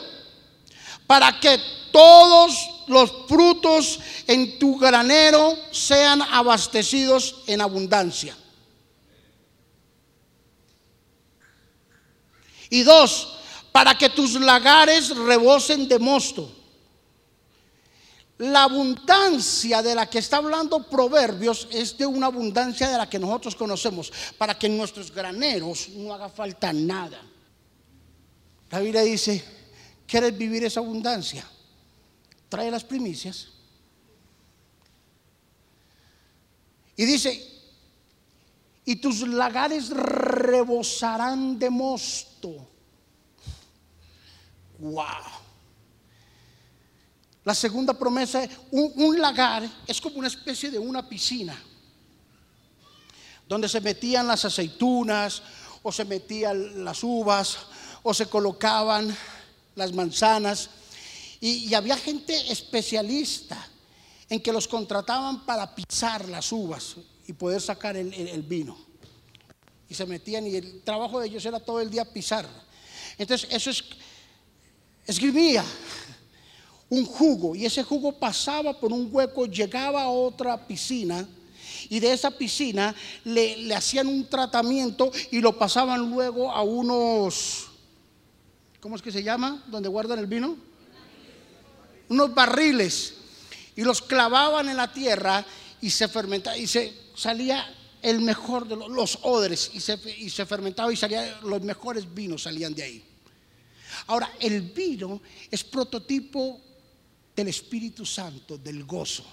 para 1.11 1.41
que 1.41 1.59
todos 1.91 2.85
los 2.87 3.11
frutos 3.27 3.99
en 4.29 4.61
tu 4.61 4.79
granero 4.79 5.57
sean 5.73 6.23
abastecidos 6.23 7.43
en 7.49 7.61
abundancia. 7.61 8.37
Y 12.69 12.85
dos, 12.85 13.41
para 13.73 13.99
que 13.99 14.09
tus 14.09 14.35
lagares 14.35 15.09
rebosen 15.17 15.89
de 15.89 15.99
mosto. 15.99 16.49
La 18.39 18.63
abundancia 18.63 19.83
de 19.83 19.97
la 19.97 20.09
que 20.09 20.21
está 20.21 20.37
hablando 20.37 20.85
Proverbios 20.85 21.67
es 21.73 21.99
de 21.99 22.07
una 22.07 22.27
abundancia 22.27 22.89
de 22.89 22.97
la 22.97 23.11
que 23.11 23.19
nosotros 23.19 23.57
conocemos, 23.57 24.13
para 24.39 24.57
que 24.57 24.69
en 24.69 24.77
nuestros 24.77 25.11
graneros 25.11 25.89
no 25.89 26.15
haga 26.15 26.29
falta 26.29 26.73
nada. 26.73 27.21
La 28.71 28.79
Biblia 28.79 29.03
dice, 29.03 29.60
¿quieres 30.11 30.37
vivir 30.37 30.65
esa 30.65 30.81
abundancia? 30.81 31.47
Trae 32.49 32.69
las 32.69 32.83
primicias. 32.83 33.47
Y 36.97 37.05
dice, 37.05 37.49
y 38.85 38.97
tus 38.97 39.21
lagares 39.21 39.91
rebosarán 39.91 41.57
de 41.61 41.71
mosto. 41.71 42.69
Wow. 44.81 45.05
La 47.45 47.55
segunda 47.55 47.95
promesa, 47.95 48.43
un, 48.73 48.93
un 48.97 49.19
lagar 49.19 49.63
es 49.87 50.01
como 50.01 50.17
una 50.17 50.29
especie 50.29 50.73
de 50.73 50.79
una 50.79 51.09
piscina, 51.09 51.57
donde 53.49 53.69
se 53.69 53.81
metían 53.81 54.27
las 54.27 54.45
aceitunas 54.45 55.41
o 55.83 55.93
se 55.93 56.05
metían 56.05 56.85
las 56.85 57.03
uvas 57.05 57.59
o 58.03 58.13
se 58.13 58.27
colocaban 58.27 59.17
las 59.75 59.93
manzanas. 59.93 60.71
Y, 61.41 61.73
había 61.75 61.97
gente 61.97 62.35
especialista 62.53 63.69
en 64.29 64.41
que 64.41 64.53
los 64.53 64.69
contrataban 64.69 65.45
para 65.45 65.75
pisar 65.75 66.29
las 66.29 66.53
uvas 66.53 66.97
y 67.27 67.33
poder 67.33 67.61
sacar 67.61 67.97
el, 67.97 68.43
vino. 68.43 68.77
Y 69.89 69.95
se 69.95 70.07
metían 70.07 70.47
y 70.47 70.57
el 70.57 70.83
trabajo 70.83 71.21
de 71.21 71.29
ellos 71.29 71.45
era 71.45 71.59
todo 71.59 71.81
el 71.81 71.91
día 71.91 72.05
pisar. 72.05 72.47
Entonces 73.19 73.49
eso 73.51 73.71
es 73.71 73.85
esgrimía 75.07 75.65
un 76.89 77.05
jugo 77.05 77.55
y 77.55 77.65
ese 77.65 77.83
jugo 77.83 78.13
pasaba 78.13 78.79
por 78.79 78.93
un 78.93 79.09
hueco, 79.11 79.47
llegaba 79.47 80.03
a 80.03 80.09
otra 80.09 80.67
piscina 80.67 81.27
y 81.89 82.01
de 82.01 82.13
esa 82.13 82.31
piscina 82.31 82.95
le, 83.25 83.73
hacían 83.75 84.09
un 84.09 84.29
tratamiento 84.29 85.11
y 85.31 85.41
lo 85.41 85.57
pasaban 85.57 86.11
luego 86.11 86.51
a 86.51 86.63
unos, 86.63 87.70
¿cómo 88.81 88.97
es 88.97 89.03
que 89.03 89.13
se 89.13 89.23
llama? 89.23 89.63
Donde 89.67 89.89
guardan 89.89 90.19
el 90.19 90.27
vino. 90.27 90.57
Unos 92.09 92.35
barriles 92.35 93.15
y 93.77 93.83
los 93.83 94.03
clavaban 94.03 94.69
en 94.69 94.77
la 94.77 94.93
tierra 94.93 95.45
y 95.81 95.91
se 95.91 96.09
fermentaba 96.09 96.57
y 96.57 96.67
se 96.67 96.93
salía 97.15 97.75
el 98.03 98.21
mejor 98.21 98.67
de 98.67 98.77
los, 98.77 99.19
odres 99.23 99.71
y 99.75 99.81
se, 99.81 99.99
y 100.19 100.31
se 100.31 100.47
fermentaba 100.47 100.93
y 100.93 100.97
salía 100.97 101.39
los 101.43 101.63
mejores 101.63 102.13
vinos 102.13 102.43
salían 102.43 102.75
de 102.75 102.83
ahí. 102.83 103.05
Ahora, 104.07 104.33
el 104.41 104.63
vino 104.63 105.21
es 105.51 105.65
prototipo 105.65 106.61
del 107.35 107.49
Espíritu 107.49 108.05
Santo, 108.07 108.59
del 108.59 108.85
gozo. 108.85 109.25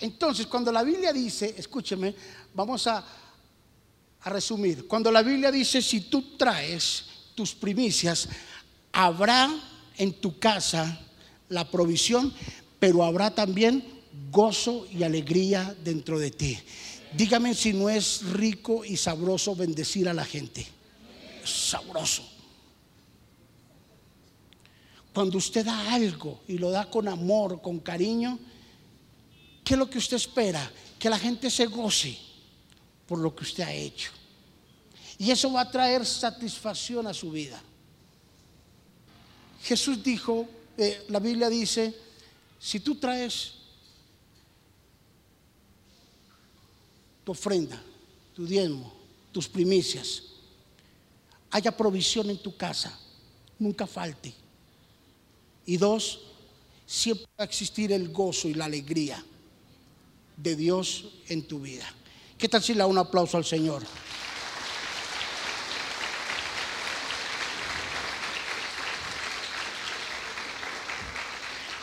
Entonces, 0.00 0.46
cuando 0.46 0.72
la 0.72 0.82
Biblia 0.82 1.12
dice, 1.12 1.54
escúcheme, 1.56 2.14
vamos 2.54 2.86
a, 2.86 3.04
a 4.24 4.30
resumir, 4.30 4.86
cuando 4.88 5.12
la 5.12 5.22
Biblia 5.22 5.52
dice, 5.52 5.82
si 5.82 6.00
tú 6.00 6.36
traes 6.38 7.04
tus 7.34 7.54
primicias, 7.54 8.26
habrá 8.90 9.50
en 9.98 10.14
tu 10.14 10.38
casa 10.38 10.98
la 11.50 11.70
provisión, 11.70 12.32
pero 12.80 13.04
habrá 13.04 13.34
también 13.34 13.84
gozo 14.30 14.86
y 14.90 15.02
alegría 15.02 15.76
dentro 15.84 16.18
de 16.18 16.30
ti. 16.30 16.58
Dígame 17.14 17.54
si 17.54 17.74
no 17.74 17.90
es 17.90 18.22
rico 18.32 18.82
y 18.84 18.96
sabroso 18.96 19.54
bendecir 19.54 20.08
a 20.08 20.14
la 20.14 20.24
gente. 20.24 20.66
sabroso. 21.44 22.22
Cuando 25.12 25.36
usted 25.36 25.66
da 25.66 25.92
algo 25.92 26.40
y 26.48 26.56
lo 26.56 26.70
da 26.70 26.90
con 26.90 27.06
amor, 27.08 27.60
con 27.60 27.78
cariño, 27.78 28.38
¿qué 29.62 29.74
es 29.74 29.78
lo 29.78 29.90
que 29.90 29.98
usted 29.98 30.16
espera? 30.16 30.72
Que 30.98 31.10
la 31.10 31.18
gente 31.18 31.50
se 31.50 31.66
goce 31.66 32.18
por 33.06 33.18
lo 33.18 33.34
que 33.34 33.44
usted 33.44 33.64
ha 33.64 33.72
hecho. 33.72 34.10
Y 35.18 35.30
eso 35.30 35.52
va 35.52 35.62
a 35.62 35.70
traer 35.70 36.04
satisfacción 36.04 37.06
a 37.06 37.14
su 37.14 37.30
vida. 37.30 37.60
Jesús 39.62 40.02
dijo, 40.02 40.48
eh, 40.76 41.06
la 41.08 41.20
Biblia 41.20 41.48
dice, 41.48 41.94
si 42.58 42.80
tú 42.80 42.96
traes 42.96 43.52
tu 47.24 47.32
ofrenda, 47.32 47.80
tu 48.34 48.46
diezmo, 48.46 48.92
tus 49.32 49.48
primicias, 49.48 50.22
haya 51.50 51.74
provisión 51.74 52.28
en 52.30 52.38
tu 52.38 52.56
casa, 52.56 52.98
nunca 53.58 53.86
falte. 53.86 54.34
Y 55.66 55.76
dos, 55.76 56.20
siempre 56.86 57.26
va 57.38 57.44
a 57.44 57.46
existir 57.46 57.92
el 57.92 58.10
gozo 58.10 58.48
y 58.48 58.54
la 58.54 58.66
alegría 58.66 59.24
de 60.36 60.56
Dios 60.56 61.06
en 61.28 61.46
tu 61.46 61.60
vida. 61.60 61.86
¿Qué 62.38 62.48
tal 62.48 62.62
si 62.62 62.74
le 62.74 62.80
da 62.80 62.86
un 62.86 62.98
aplauso 62.98 63.36
al 63.36 63.44
Señor? 63.44 63.82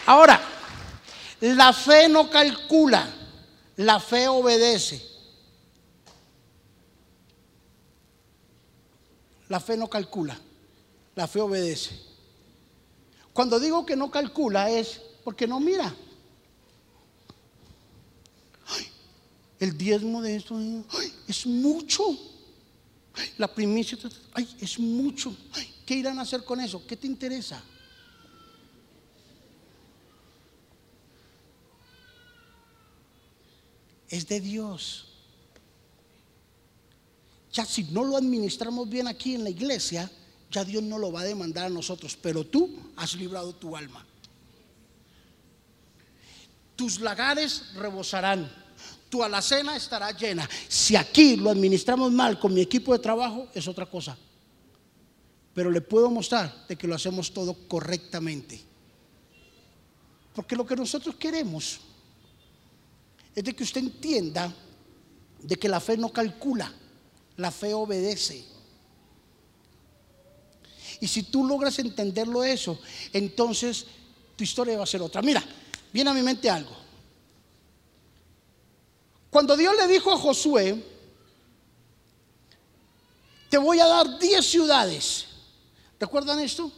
Ahora, 0.06 0.42
la 1.40 1.72
fe 1.74 2.10
no 2.10 2.30
calcula, 2.30 3.10
la 3.78 4.00
fe 4.00 4.28
obedece. 4.28 5.10
La 9.48 9.60
fe 9.60 9.76
no 9.78 9.90
calcula, 9.90 10.38
la 11.16 11.28
fe 11.28 11.42
obedece. 11.42 11.98
Cuando 13.34 13.60
digo 13.60 13.86
que 13.86 13.96
no 13.96 14.12
calcula 14.12 14.70
es 14.70 15.02
porque 15.24 15.48
no 15.48 15.60
mira. 15.60 15.94
El 19.62 19.78
diezmo 19.78 20.24
de 20.24 20.36
esto 20.36 20.60
es 21.28 21.46
mucho. 21.46 22.04
la 23.38 23.48
primicia 23.54 23.96
es 24.60 24.80
mucho. 24.80 25.38
¿Qué 25.86 25.94
irán 25.94 26.18
a 26.18 26.24
hacer 26.24 26.44
con 26.44 26.60
eso? 26.60 26.86
¿Qué 26.88 26.98
te 26.98 27.06
interesa? 27.06 27.64
Es 34.10 34.28
de 34.28 34.42
Dios. 34.42 35.06
Ya 37.54 37.64
si 37.64 37.84
no 37.84 38.04
lo 38.04 38.18
administramos 38.18 38.90
bien 38.90 39.08
aquí 39.08 39.36
en 39.36 39.44
la 39.44 39.52
iglesia, 39.52 40.10
ya 40.50 40.66
Dios 40.66 40.82
no 40.82 40.98
lo 40.98 41.12
va 41.12 41.22
a 41.22 41.26
demandar 41.26 41.66
a 41.66 41.70
nosotros, 41.70 42.18
pero 42.20 42.44
tú 42.44 42.92
has 42.96 43.14
librado 43.14 43.54
tu 43.54 43.78
alma. 43.78 44.04
Tus 46.76 47.00
lagares 47.00 47.76
rebosarán, 47.76 48.61
tu 49.12 49.22
alacena 49.22 49.76
estará 49.76 50.10
llena. 50.12 50.50
Si 50.70 50.96
aquí 50.96 51.36
lo 51.36 51.52
administramos 51.52 52.12
mal 52.14 52.40
con 52.40 52.54
mi 52.54 52.62
equipo 52.62 52.94
de 52.94 53.00
trabajo, 53.00 53.50
es 53.54 53.68
otra 53.68 53.86
cosa. 53.86 54.18
Pero 55.54 55.70
le 55.70 55.82
puedo 55.82 56.10
mostrar 56.10 56.66
de 56.66 56.78
que 56.78 56.88
lo 56.88 56.96
hacemos 56.96 57.34
todo 57.34 57.54
correctamente. 57.68 58.62
Porque 60.34 60.56
lo 60.56 60.66
que 60.66 60.78
nosotros 60.78 61.16
queremos 61.16 61.82
es 63.36 63.44
de 63.44 63.54
que 63.54 63.64
usted 63.64 63.82
entienda 63.82 64.52
de 65.42 65.56
que 65.58 65.68
la 65.68 65.82
fe 65.82 65.98
no 65.98 66.10
calcula, 66.10 66.72
la 67.36 67.52
fe 67.52 67.74
obedece. 67.74 68.46
Y 71.02 71.08
si 71.08 71.24
tú 71.24 71.46
logras 71.46 71.78
entenderlo 71.80 72.46
eso, 72.46 72.80
entonces 73.12 73.86
tu 74.38 74.44
historia 74.46 74.78
va 74.78 74.84
a 74.86 74.88
ser 74.88 75.02
otra. 75.02 75.22
Mira, 75.22 75.44
viene 75.92 76.10
a 76.10 76.14
mi 76.14 76.22
mente 76.22 76.50
algo. 76.50 76.81
Cuando 79.32 79.56
Dios 79.56 79.74
le 79.78 79.88
dijo 79.88 80.12
a 80.12 80.18
Josué, 80.18 80.84
te 83.50 83.58
voy 83.58 83.80
a 83.80 83.88
dar 83.88 84.20
10 84.20 84.46
ciudades. 84.46 85.26
¿Recuerdan 86.00 86.40
esto? 86.40 86.70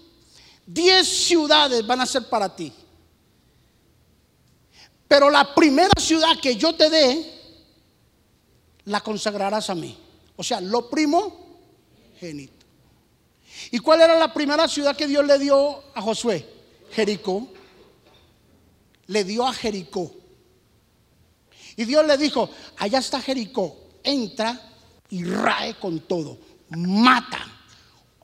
10 0.67 1.07
ciudades 1.07 1.85
van 1.85 2.01
a 2.01 2.05
ser 2.05 2.29
para 2.29 2.55
ti. 2.55 2.71
Pero 5.07 5.29
la 5.29 5.53
primera 5.53 5.91
ciudad 5.99 6.39
que 6.39 6.55
yo 6.55 6.75
te 6.75 6.89
dé, 6.89 7.41
la 8.85 9.01
consagrarás 9.01 9.69
a 9.71 9.75
mí. 9.75 9.97
O 10.35 10.43
sea, 10.43 10.61
lo 10.61 10.89
primo 10.89 11.59
genito. 12.19 12.65
¿Y 13.71 13.79
cuál 13.79 14.01
era 14.01 14.17
la 14.17 14.31
primera 14.31 14.67
ciudad 14.67 14.95
que 14.95 15.07
Dios 15.07 15.25
le 15.25 15.39
dio 15.39 15.83
a 15.95 16.01
Josué? 16.01 16.47
Jericó. 16.91 17.47
Le 19.07 19.23
dio 19.23 19.47
a 19.47 19.53
Jericó. 19.53 20.22
Y 21.75 21.85
Dios 21.85 22.05
le 22.05 22.17
dijo, 22.17 22.49
allá 22.77 22.99
está 22.99 23.19
Jericó, 23.21 23.75
entra 24.03 24.59
y 25.09 25.23
rae 25.23 25.75
con 25.75 25.99
todo. 26.01 26.37
Mata 26.69 27.53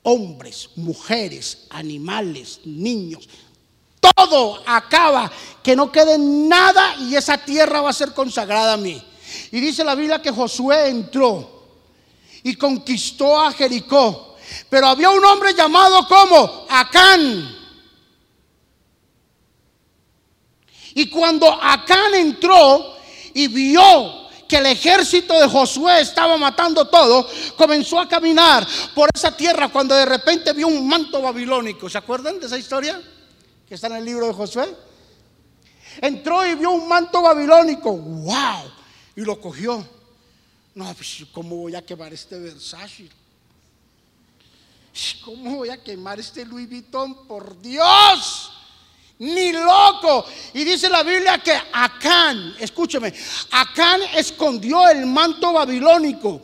hombres, 0.03 0.69
mujeres, 0.75 1.65
animales, 1.69 2.61
niños. 2.65 3.27
Todo 3.99 4.61
acaba, 4.65 5.31
que 5.61 5.75
no 5.75 5.91
quede 5.91 6.17
nada 6.17 6.95
y 6.97 7.15
esa 7.15 7.37
tierra 7.37 7.81
va 7.81 7.89
a 7.89 7.93
ser 7.93 8.13
consagrada 8.13 8.73
a 8.73 8.77
mí. 8.77 9.01
Y 9.51 9.59
dice 9.59 9.83
la 9.83 9.95
Biblia 9.95 10.21
que 10.21 10.31
Josué 10.31 10.89
entró 10.89 11.67
y 12.43 12.55
conquistó 12.55 13.39
a 13.39 13.51
Jericó. 13.51 14.37
Pero 14.69 14.87
había 14.87 15.09
un 15.09 15.23
hombre 15.23 15.53
llamado 15.53 16.07
como 16.07 16.65
Acán. 16.69 17.55
Y 20.95 21.07
cuando 21.09 21.51
Acán 21.61 22.15
entró 22.15 22.97
y 23.33 23.47
vio 23.47 24.29
que 24.47 24.57
el 24.57 24.65
ejército 24.65 25.39
de 25.39 25.47
Josué 25.47 26.01
estaba 26.01 26.35
matando 26.35 26.87
todo, 26.87 27.29
comenzó 27.55 27.99
a 27.99 28.09
caminar 28.09 28.67
por 28.95 29.07
esa 29.13 29.35
tierra 29.35 29.69
cuando 29.69 29.93
de 29.93 30.05
repente 30.05 30.53
vio 30.53 30.67
un 30.67 30.87
manto 30.87 31.21
babilónico. 31.21 31.87
¿Se 31.87 31.99
acuerdan 31.99 32.39
de 32.39 32.47
esa 32.47 32.57
historia 32.57 32.99
que 33.67 33.75
está 33.75 33.87
en 33.87 33.97
el 33.97 34.05
libro 34.05 34.25
de 34.25 34.33
Josué? 34.33 34.75
Entró 36.01 36.45
y 36.47 36.55
vio 36.55 36.71
un 36.71 36.87
manto 36.87 37.21
babilónico. 37.21 37.91
¡Wow! 37.95 38.71
Y 39.15 39.21
lo 39.21 39.39
cogió. 39.39 39.85
No, 40.73 40.93
pues 40.95 41.25
¿cómo 41.31 41.55
voy 41.57 41.75
a 41.75 41.85
quemar 41.85 42.11
este 42.11 42.39
Versace? 42.39 43.07
¿Cómo 45.23 45.57
voy 45.57 45.69
a 45.69 45.83
quemar 45.83 46.19
este 46.19 46.43
Louis 46.43 46.67
Vuitton? 46.67 47.27
Por 47.27 47.61
Dios 47.61 48.58
ni 49.19 49.51
loco. 49.51 50.25
Y 50.53 50.63
dice 50.63 50.89
la 50.89 51.03
Biblia 51.03 51.37
que 51.39 51.53
Acán, 51.73 52.55
escúcheme, 52.59 53.13
Acán 53.51 54.01
escondió 54.15 54.87
el 54.89 55.05
manto 55.05 55.53
babilónico 55.53 56.41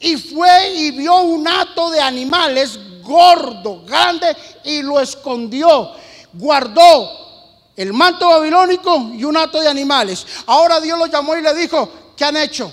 y 0.00 0.16
fue 0.16 0.70
y 0.74 0.90
vio 0.92 1.16
un 1.20 1.46
hato 1.46 1.90
de 1.90 2.00
animales 2.00 2.78
gordo, 3.02 3.82
grande, 3.84 4.36
y 4.64 4.82
lo 4.82 5.00
escondió. 5.00 5.92
Guardó 6.32 7.72
el 7.76 7.92
manto 7.92 8.28
babilónico 8.28 9.10
y 9.14 9.24
un 9.24 9.36
hato 9.36 9.60
de 9.60 9.68
animales. 9.68 10.26
Ahora 10.46 10.80
Dios 10.80 10.98
lo 10.98 11.06
llamó 11.06 11.36
y 11.36 11.42
le 11.42 11.54
dijo, 11.54 11.90
¿qué 12.16 12.24
han 12.24 12.36
hecho? 12.36 12.72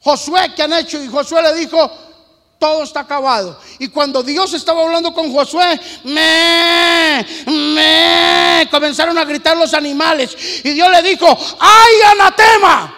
Josué, 0.00 0.52
¿qué 0.54 0.62
han 0.62 0.74
hecho? 0.74 1.02
Y 1.02 1.08
Josué 1.08 1.42
le 1.42 1.54
dijo, 1.54 1.90
todo 2.58 2.82
está 2.82 3.00
acabado. 3.00 3.58
Y 3.78 3.88
cuando 3.88 4.22
Dios 4.22 4.52
estaba 4.54 4.82
hablando 4.82 5.12
con 5.12 5.32
Josué, 5.32 5.80
me, 6.04 7.26
me, 7.46 8.68
comenzaron 8.70 9.16
a 9.18 9.24
gritar 9.24 9.56
los 9.56 9.74
animales. 9.74 10.36
Y 10.64 10.70
Dios 10.70 10.90
le 10.90 11.02
dijo, 11.02 11.26
¡ay, 11.58 11.94
anatema! 12.12 12.95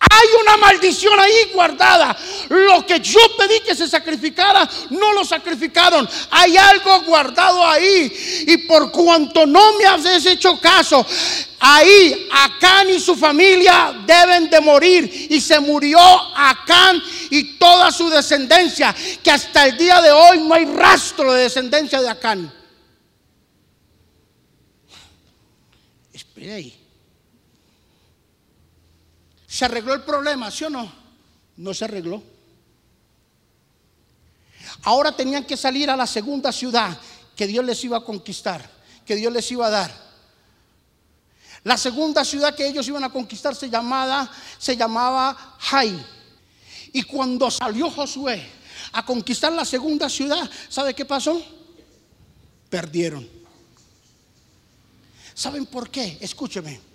Hay 0.00 0.28
una 0.40 0.56
maldición 0.56 1.20
ahí 1.20 1.50
guardada. 1.52 2.16
Lo 2.48 2.86
que 2.86 3.00
yo 3.00 3.20
pedí 3.36 3.60
que 3.60 3.74
se 3.74 3.86
sacrificara, 3.86 4.68
no 4.88 5.12
lo 5.12 5.26
sacrificaron. 5.26 6.08
Hay 6.30 6.56
algo 6.56 7.02
guardado 7.02 7.66
ahí. 7.66 8.44
Y 8.46 8.56
por 8.66 8.90
cuanto 8.90 9.44
no 9.44 9.74
me 9.76 9.84
has 9.84 10.24
hecho 10.24 10.58
caso, 10.58 11.06
ahí 11.58 12.28
Acán 12.32 12.88
y 12.88 12.98
su 12.98 13.14
familia 13.14 13.94
deben 14.06 14.48
de 14.48 14.60
morir. 14.62 15.26
Y 15.28 15.38
se 15.38 15.60
murió 15.60 16.00
Acán 16.34 17.02
y 17.28 17.58
toda 17.58 17.92
su 17.92 18.08
descendencia. 18.08 18.96
Que 19.22 19.30
hasta 19.30 19.66
el 19.66 19.76
día 19.76 20.00
de 20.00 20.12
hoy 20.12 20.38
no 20.38 20.54
hay 20.54 20.64
rastro 20.64 21.34
de 21.34 21.42
descendencia 21.42 22.00
de 22.00 22.08
Acán. 22.08 22.50
Espera 26.14 26.54
ahí. 26.54 26.79
¿Se 29.60 29.66
arregló 29.66 29.92
el 29.92 30.00
problema, 30.00 30.50
sí 30.50 30.64
o 30.64 30.70
no? 30.70 30.90
No 31.58 31.74
se 31.74 31.84
arregló. 31.84 32.22
Ahora 34.84 35.14
tenían 35.14 35.44
que 35.44 35.54
salir 35.54 35.90
a 35.90 35.96
la 35.98 36.06
segunda 36.06 36.50
ciudad 36.50 36.98
que 37.36 37.46
Dios 37.46 37.62
les 37.62 37.84
iba 37.84 37.98
a 37.98 38.00
conquistar, 38.02 38.66
que 39.04 39.16
Dios 39.16 39.30
les 39.30 39.52
iba 39.52 39.66
a 39.66 39.68
dar. 39.68 39.94
La 41.64 41.76
segunda 41.76 42.24
ciudad 42.24 42.54
que 42.54 42.66
ellos 42.66 42.88
iban 42.88 43.04
a 43.04 43.10
conquistar 43.10 43.54
se, 43.54 43.68
llamaba, 43.68 44.30
se 44.58 44.78
llamaba 44.78 45.56
Jai. 45.58 46.06
Y 46.94 47.02
cuando 47.02 47.50
salió 47.50 47.90
Josué 47.90 48.42
a 48.92 49.04
conquistar 49.04 49.52
la 49.52 49.66
segunda 49.66 50.08
ciudad, 50.08 50.50
¿sabe 50.70 50.94
qué 50.94 51.04
pasó? 51.04 51.38
Perdieron. 52.70 53.28
¿Saben 55.34 55.66
por 55.66 55.90
qué? 55.90 56.16
Escúcheme 56.22 56.89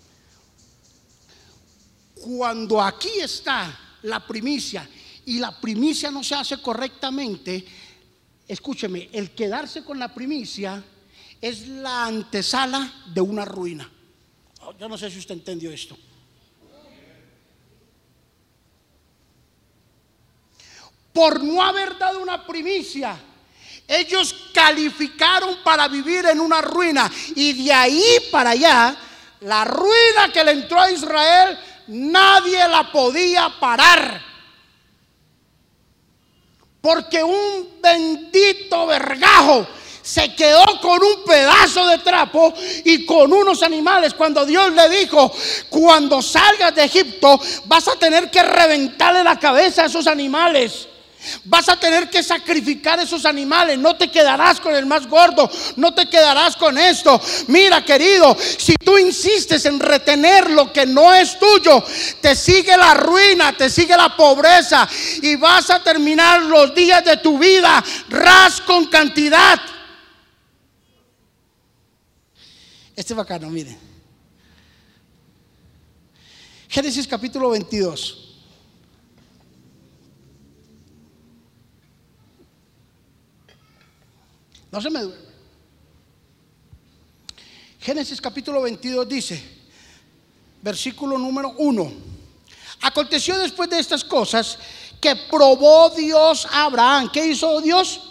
cuando 2.16 2.82
aquí 2.82 3.20
está 3.22 3.98
la 4.04 4.26
primicia 4.26 4.88
y 5.26 5.40
la 5.40 5.60
primicia 5.60 6.12
no 6.12 6.24
se 6.24 6.36
hace 6.36 6.62
correctamente, 6.62 7.66
escúcheme, 8.48 9.10
el 9.12 9.32
quedarse 9.32 9.84
con 9.84 10.00
la 10.00 10.14
primicia 10.14 10.84
es 11.42 11.68
la 11.68 12.06
antesala 12.06 13.04
de 13.14 13.22
una 13.22 13.46
ruina. 13.46 13.90
Oh, 14.62 14.74
yo 14.78 14.88
no 14.88 14.98
sé 14.98 15.12
si 15.12 15.20
usted 15.20 15.36
entendió 15.36 15.72
esto. 15.72 15.98
Por 21.14 21.44
no 21.44 21.64
haber 21.64 21.98
dado 21.98 22.22
una 22.22 22.46
primicia, 22.46 23.18
ellos 23.88 24.36
calificaron 24.54 25.58
para 25.64 25.88
vivir 25.88 26.26
en 26.26 26.40
una 26.40 26.62
ruina 26.62 27.10
y 27.36 27.66
de 27.66 27.72
ahí 27.72 28.04
para 28.32 28.50
allá, 28.52 28.98
la 29.42 29.64
ruina 29.64 30.32
que 30.34 30.44
le 30.44 30.52
entró 30.52 30.82
a 30.82 30.92
Israel 30.92 31.58
nadie 31.88 32.68
la 32.68 32.92
podía 32.92 33.50
parar. 33.60 34.22
Porque 36.82 37.24
un 37.24 37.80
bendito 37.82 38.86
vergajo 38.86 39.68
se 40.06 40.36
quedó 40.36 40.64
con 40.82 41.04
un 41.04 41.24
pedazo 41.26 41.88
de 41.88 41.98
trapo 41.98 42.54
y 42.84 43.08
con 43.08 43.34
unos 43.34 43.64
animales. 43.64 44.14
Cuando 44.14 44.46
Dios 44.46 44.72
le 44.72 44.88
dijo, 44.90 45.32
cuando 45.70 46.22
salgas 46.22 46.76
de 46.76 46.84
Egipto, 46.84 47.40
vas 47.66 47.88
a 47.88 47.96
tener 47.96 48.30
que 48.30 48.44
reventarle 48.44 49.24
la 49.24 49.40
cabeza 49.40 49.82
a 49.82 49.86
esos 49.88 50.06
animales. 50.06 50.88
Vas 51.46 51.70
a 51.70 51.80
tener 51.80 52.10
que 52.10 52.24
sacrificar 52.24 53.00
esos 53.00 53.26
animales. 53.26 53.78
No 53.78 53.96
te 53.96 54.10
quedarás 54.10 54.60
con 54.60 54.76
el 54.76 54.86
más 54.86 55.08
gordo. 55.08 55.50
No 55.76 55.94
te 55.94 56.08
quedarás 56.08 56.56
con 56.56 56.78
esto. 56.78 57.20
Mira, 57.48 57.84
querido, 57.84 58.36
si 58.40 58.76
tú 58.76 58.98
insistes 58.98 59.66
en 59.66 59.80
retener 59.80 60.50
lo 60.52 60.72
que 60.72 60.86
no 60.86 61.14
es 61.14 61.38
tuyo, 61.40 61.84
te 62.22 62.36
sigue 62.36 62.76
la 62.78 62.94
ruina, 62.94 63.56
te 63.56 63.70
sigue 63.70 63.96
la 63.96 64.16
pobreza 64.16 64.88
y 65.22 65.36
vas 65.36 65.70
a 65.70 65.82
terminar 65.84 66.42
los 66.44 66.74
días 66.74 67.04
de 67.04 67.18
tu 67.18 67.38
vida 67.38 67.84
ras 68.10 68.62
con 68.62 68.86
cantidad. 68.88 69.60
Este 72.96 73.14
es 73.14 73.18
bacano, 73.18 73.50
mire. 73.50 73.78
Génesis 76.70 77.08
capítulo 77.08 77.50
22. 77.50 78.25
No 84.76 84.82
se 84.82 84.90
me 84.90 85.00
duerme. 85.00 85.26
Génesis 87.80 88.20
capítulo 88.20 88.62
22 88.62 89.08
dice, 89.08 89.42
versículo 90.62 91.18
número 91.18 91.54
1. 91.58 91.94
Aconteció 92.82 93.40
después 93.40 93.70
de 93.70 93.80
estas 93.80 94.04
cosas 94.04 94.60
que 95.00 95.16
probó 95.16 95.92
Dios 95.92 96.46
a 96.52 96.66
Abraham. 96.66 97.10
¿Qué 97.10 97.26
hizo 97.26 97.62
Dios? 97.62 98.02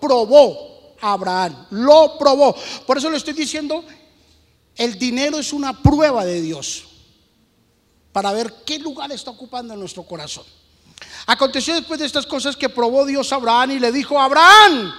Probó 0.00 0.94
a 1.00 1.14
Abraham. 1.14 1.66
Lo 1.70 2.16
probó. 2.16 2.54
Por 2.86 2.98
eso 2.98 3.10
le 3.10 3.16
estoy 3.16 3.34
diciendo, 3.34 3.84
el 4.76 4.96
dinero 4.96 5.40
es 5.40 5.52
una 5.52 5.82
prueba 5.82 6.24
de 6.24 6.42
Dios 6.42 6.84
para 8.12 8.30
ver 8.30 8.54
qué 8.64 8.78
lugar 8.78 9.10
está 9.10 9.32
ocupando 9.32 9.74
en 9.74 9.80
nuestro 9.80 10.04
corazón. 10.04 10.44
Aconteció 11.26 11.74
después 11.74 11.98
de 11.98 12.06
estas 12.06 12.24
cosas 12.24 12.54
que 12.54 12.68
probó 12.68 13.04
Dios 13.04 13.32
a 13.32 13.34
Abraham 13.34 13.72
y 13.72 13.78
le 13.80 13.90
dijo, 13.90 14.20
Abraham, 14.20 14.92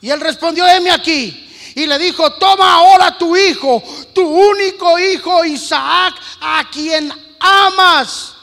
y 0.00 0.10
él 0.10 0.20
respondió, 0.20 0.66
heme 0.66 0.90
aquí. 0.90 1.46
Y 1.74 1.86
le 1.86 1.98
dijo, 1.98 2.32
toma 2.32 2.74
ahora 2.74 3.16
tu 3.16 3.36
hijo, 3.36 3.82
tu 4.12 4.22
único 4.22 4.98
hijo 4.98 5.44
Isaac, 5.44 6.14
a 6.40 6.68
quien 6.70 7.12
amas, 7.38 8.34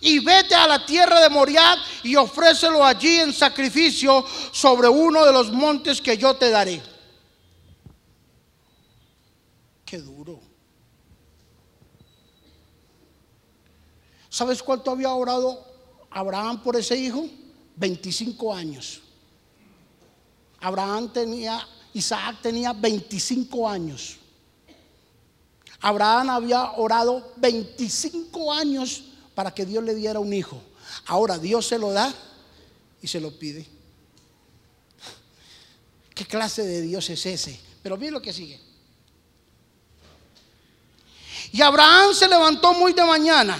y 0.00 0.18
vete 0.18 0.54
a 0.54 0.66
la 0.66 0.84
tierra 0.84 1.20
de 1.20 1.28
Moriah 1.28 1.76
y 2.02 2.16
ofrécelo 2.16 2.84
allí 2.84 3.20
en 3.20 3.32
sacrificio 3.32 4.24
sobre 4.50 4.88
uno 4.88 5.24
de 5.24 5.32
los 5.32 5.52
montes 5.52 6.00
que 6.00 6.18
yo 6.18 6.34
te 6.34 6.50
daré. 6.50 6.82
Qué 9.84 9.98
duro. 9.98 10.40
¿Sabes 14.28 14.62
cuánto 14.62 14.90
había 14.90 15.12
orado 15.12 15.62
Abraham 16.10 16.62
por 16.62 16.74
ese 16.74 16.96
hijo? 16.96 17.28
25 17.76 18.54
años. 18.54 19.02
Abraham 20.62 21.12
tenía, 21.12 21.66
Isaac 21.92 22.36
tenía 22.40 22.72
25 22.72 23.68
años. 23.68 24.16
Abraham 25.80 26.30
había 26.30 26.72
orado 26.72 27.32
25 27.36 28.52
años 28.52 29.02
para 29.34 29.52
que 29.52 29.66
Dios 29.66 29.82
le 29.82 29.94
diera 29.94 30.20
un 30.20 30.32
hijo. 30.32 30.62
Ahora 31.06 31.36
Dios 31.36 31.66
se 31.66 31.78
lo 31.78 31.90
da 31.92 32.14
y 33.02 33.08
se 33.08 33.20
lo 33.20 33.36
pide. 33.36 33.66
¿Qué 36.14 36.24
clase 36.24 36.62
de 36.62 36.82
Dios 36.82 37.10
es 37.10 37.26
ese? 37.26 37.58
Pero 37.82 37.96
miren 37.96 38.14
lo 38.14 38.22
que 38.22 38.32
sigue. 38.32 38.60
Y 41.50 41.60
Abraham 41.60 42.14
se 42.14 42.28
levantó 42.28 42.72
muy 42.72 42.92
de 42.92 43.04
mañana 43.04 43.58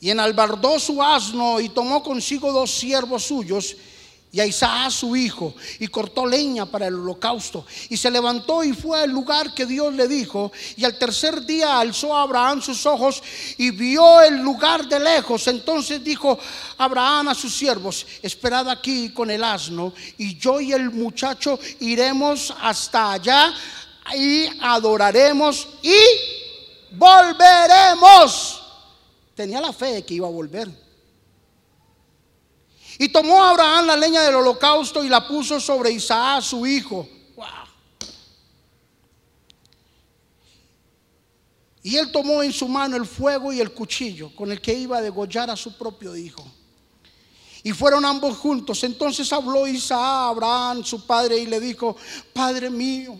y 0.00 0.08
enalbardó 0.08 0.80
su 0.80 1.02
asno 1.02 1.60
y 1.60 1.68
tomó 1.68 2.02
consigo 2.02 2.50
dos 2.50 2.70
siervos 2.70 3.24
suyos 3.24 3.76
y 4.34 4.40
a 4.40 4.46
Isaac 4.46 4.90
su 4.90 5.14
hijo, 5.14 5.54
y 5.78 5.86
cortó 5.88 6.24
leña 6.24 6.64
para 6.64 6.86
el 6.86 6.94
holocausto, 6.94 7.66
y 7.90 7.98
se 7.98 8.10
levantó 8.10 8.64
y 8.64 8.72
fue 8.72 9.02
al 9.02 9.10
lugar 9.10 9.52
que 9.52 9.66
Dios 9.66 9.92
le 9.92 10.08
dijo, 10.08 10.50
y 10.74 10.86
al 10.86 10.98
tercer 10.98 11.44
día 11.44 11.78
alzó 11.78 12.16
a 12.16 12.22
Abraham 12.22 12.62
sus 12.62 12.86
ojos 12.86 13.22
y 13.58 13.70
vio 13.70 14.22
el 14.22 14.38
lugar 14.38 14.88
de 14.88 14.98
lejos. 14.98 15.46
Entonces 15.48 16.02
dijo 16.02 16.38
Abraham 16.78 17.28
a 17.28 17.34
sus 17.34 17.54
siervos, 17.54 18.06
esperad 18.22 18.70
aquí 18.70 19.10
con 19.10 19.30
el 19.30 19.44
asno, 19.44 19.92
y 20.16 20.38
yo 20.38 20.60
y 20.60 20.72
el 20.72 20.90
muchacho 20.90 21.58
iremos 21.80 22.54
hasta 22.58 23.12
allá 23.12 23.52
y 24.16 24.46
adoraremos 24.62 25.68
y 25.82 25.94
volveremos. 26.92 28.62
Tenía 29.34 29.60
la 29.60 29.74
fe 29.74 29.92
de 29.92 30.04
que 30.04 30.14
iba 30.14 30.26
a 30.26 30.30
volver. 30.30 30.81
Y 32.98 33.08
tomó 33.08 33.42
Abraham 33.42 33.86
la 33.86 33.96
leña 33.96 34.22
del 34.22 34.34
holocausto 34.34 35.02
y 35.02 35.08
la 35.08 35.26
puso 35.26 35.58
sobre 35.58 35.90
Isaac, 35.90 36.42
su 36.42 36.66
hijo. 36.66 37.08
Y 41.82 41.96
él 41.96 42.12
tomó 42.12 42.42
en 42.42 42.52
su 42.52 42.68
mano 42.68 42.96
el 42.96 43.06
fuego 43.06 43.52
y 43.52 43.60
el 43.60 43.72
cuchillo 43.72 44.30
con 44.36 44.52
el 44.52 44.60
que 44.60 44.72
iba 44.72 44.98
a 44.98 45.02
degollar 45.02 45.50
a 45.50 45.56
su 45.56 45.76
propio 45.76 46.16
hijo. 46.16 46.44
Y 47.64 47.72
fueron 47.72 48.04
ambos 48.04 48.36
juntos. 48.38 48.82
Entonces 48.84 49.32
habló 49.32 49.66
Isaac 49.66 49.98
a 49.98 50.28
Abraham, 50.28 50.84
su 50.84 51.04
padre, 51.04 51.38
y 51.38 51.46
le 51.46 51.60
dijo, 51.60 51.96
Padre 52.32 52.70
mío. 52.70 53.18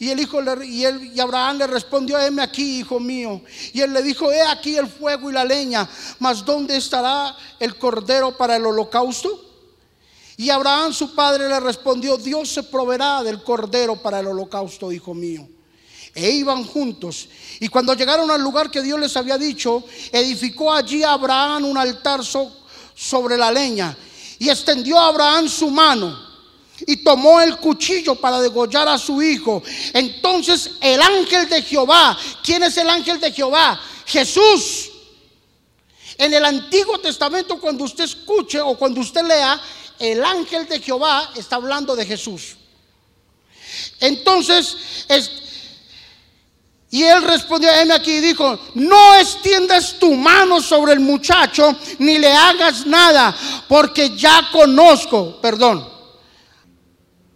Y 0.00 0.08
el 0.08 0.18
hijo 0.18 0.40
él, 0.40 1.12
y 1.14 1.20
Abraham 1.20 1.58
le 1.58 1.66
respondió, 1.66 2.18
heme 2.18 2.40
aquí, 2.40 2.78
hijo 2.78 2.98
mío. 2.98 3.42
Y 3.74 3.82
él 3.82 3.92
le 3.92 4.02
dijo, 4.02 4.32
he 4.32 4.40
aquí 4.40 4.74
el 4.74 4.86
fuego 4.86 5.28
y 5.28 5.34
la 5.34 5.44
leña, 5.44 5.86
mas 6.18 6.42
¿dónde 6.42 6.74
estará 6.74 7.36
el 7.58 7.76
cordero 7.76 8.34
para 8.34 8.56
el 8.56 8.64
holocausto? 8.64 9.44
Y 10.38 10.48
Abraham 10.48 10.94
su 10.94 11.14
padre 11.14 11.46
le 11.50 11.60
respondió, 11.60 12.16
Dios 12.16 12.48
se 12.48 12.62
proveerá 12.62 13.22
del 13.22 13.42
cordero 13.42 13.96
para 13.96 14.20
el 14.20 14.28
holocausto, 14.28 14.90
hijo 14.90 15.12
mío. 15.12 15.46
E 16.14 16.30
iban 16.30 16.64
juntos. 16.64 17.28
Y 17.60 17.68
cuando 17.68 17.92
llegaron 17.92 18.30
al 18.30 18.40
lugar 18.40 18.70
que 18.70 18.80
Dios 18.80 18.98
les 18.98 19.14
había 19.18 19.36
dicho, 19.36 19.84
edificó 20.12 20.72
allí 20.72 21.02
Abraham 21.02 21.66
un 21.66 21.76
altar 21.76 22.22
sobre 22.94 23.36
la 23.36 23.52
leña. 23.52 23.94
Y 24.38 24.48
extendió 24.48 24.98
a 24.98 25.08
Abraham 25.08 25.46
su 25.46 25.68
mano 25.68 26.29
y 26.86 26.98
tomó 26.98 27.40
el 27.40 27.56
cuchillo 27.56 28.14
para 28.14 28.40
degollar 28.40 28.88
a 28.88 28.98
su 28.98 29.22
hijo. 29.22 29.62
Entonces 29.92 30.72
el 30.80 31.00
ángel 31.00 31.48
de 31.48 31.62
Jehová, 31.62 32.18
¿quién 32.42 32.62
es 32.62 32.76
el 32.76 32.88
ángel 32.88 33.20
de 33.20 33.32
Jehová? 33.32 33.80
Jesús. 34.06 34.90
En 36.18 36.34
el 36.34 36.44
Antiguo 36.44 36.98
Testamento 36.98 37.58
cuando 37.60 37.84
usted 37.84 38.04
escuche 38.04 38.60
o 38.60 38.76
cuando 38.76 39.00
usted 39.00 39.22
lea, 39.24 39.60
el 39.98 40.24
ángel 40.24 40.66
de 40.66 40.80
Jehová 40.80 41.32
está 41.36 41.56
hablando 41.56 41.94
de 41.94 42.06
Jesús. 42.06 42.56
Entonces, 44.00 44.76
y 46.90 47.04
él 47.04 47.22
respondió 47.22 47.70
a 47.70 47.82
él 47.82 47.90
aquí 47.92 48.12
y 48.12 48.20
dijo, 48.20 48.58
no 48.74 49.14
extiendas 49.16 49.98
tu 49.98 50.14
mano 50.14 50.60
sobre 50.60 50.92
el 50.92 51.00
muchacho 51.00 51.76
ni 51.98 52.18
le 52.18 52.32
hagas 52.32 52.84
nada, 52.84 53.36
porque 53.68 54.16
ya 54.16 54.48
conozco, 54.50 55.40
perdón, 55.40 55.88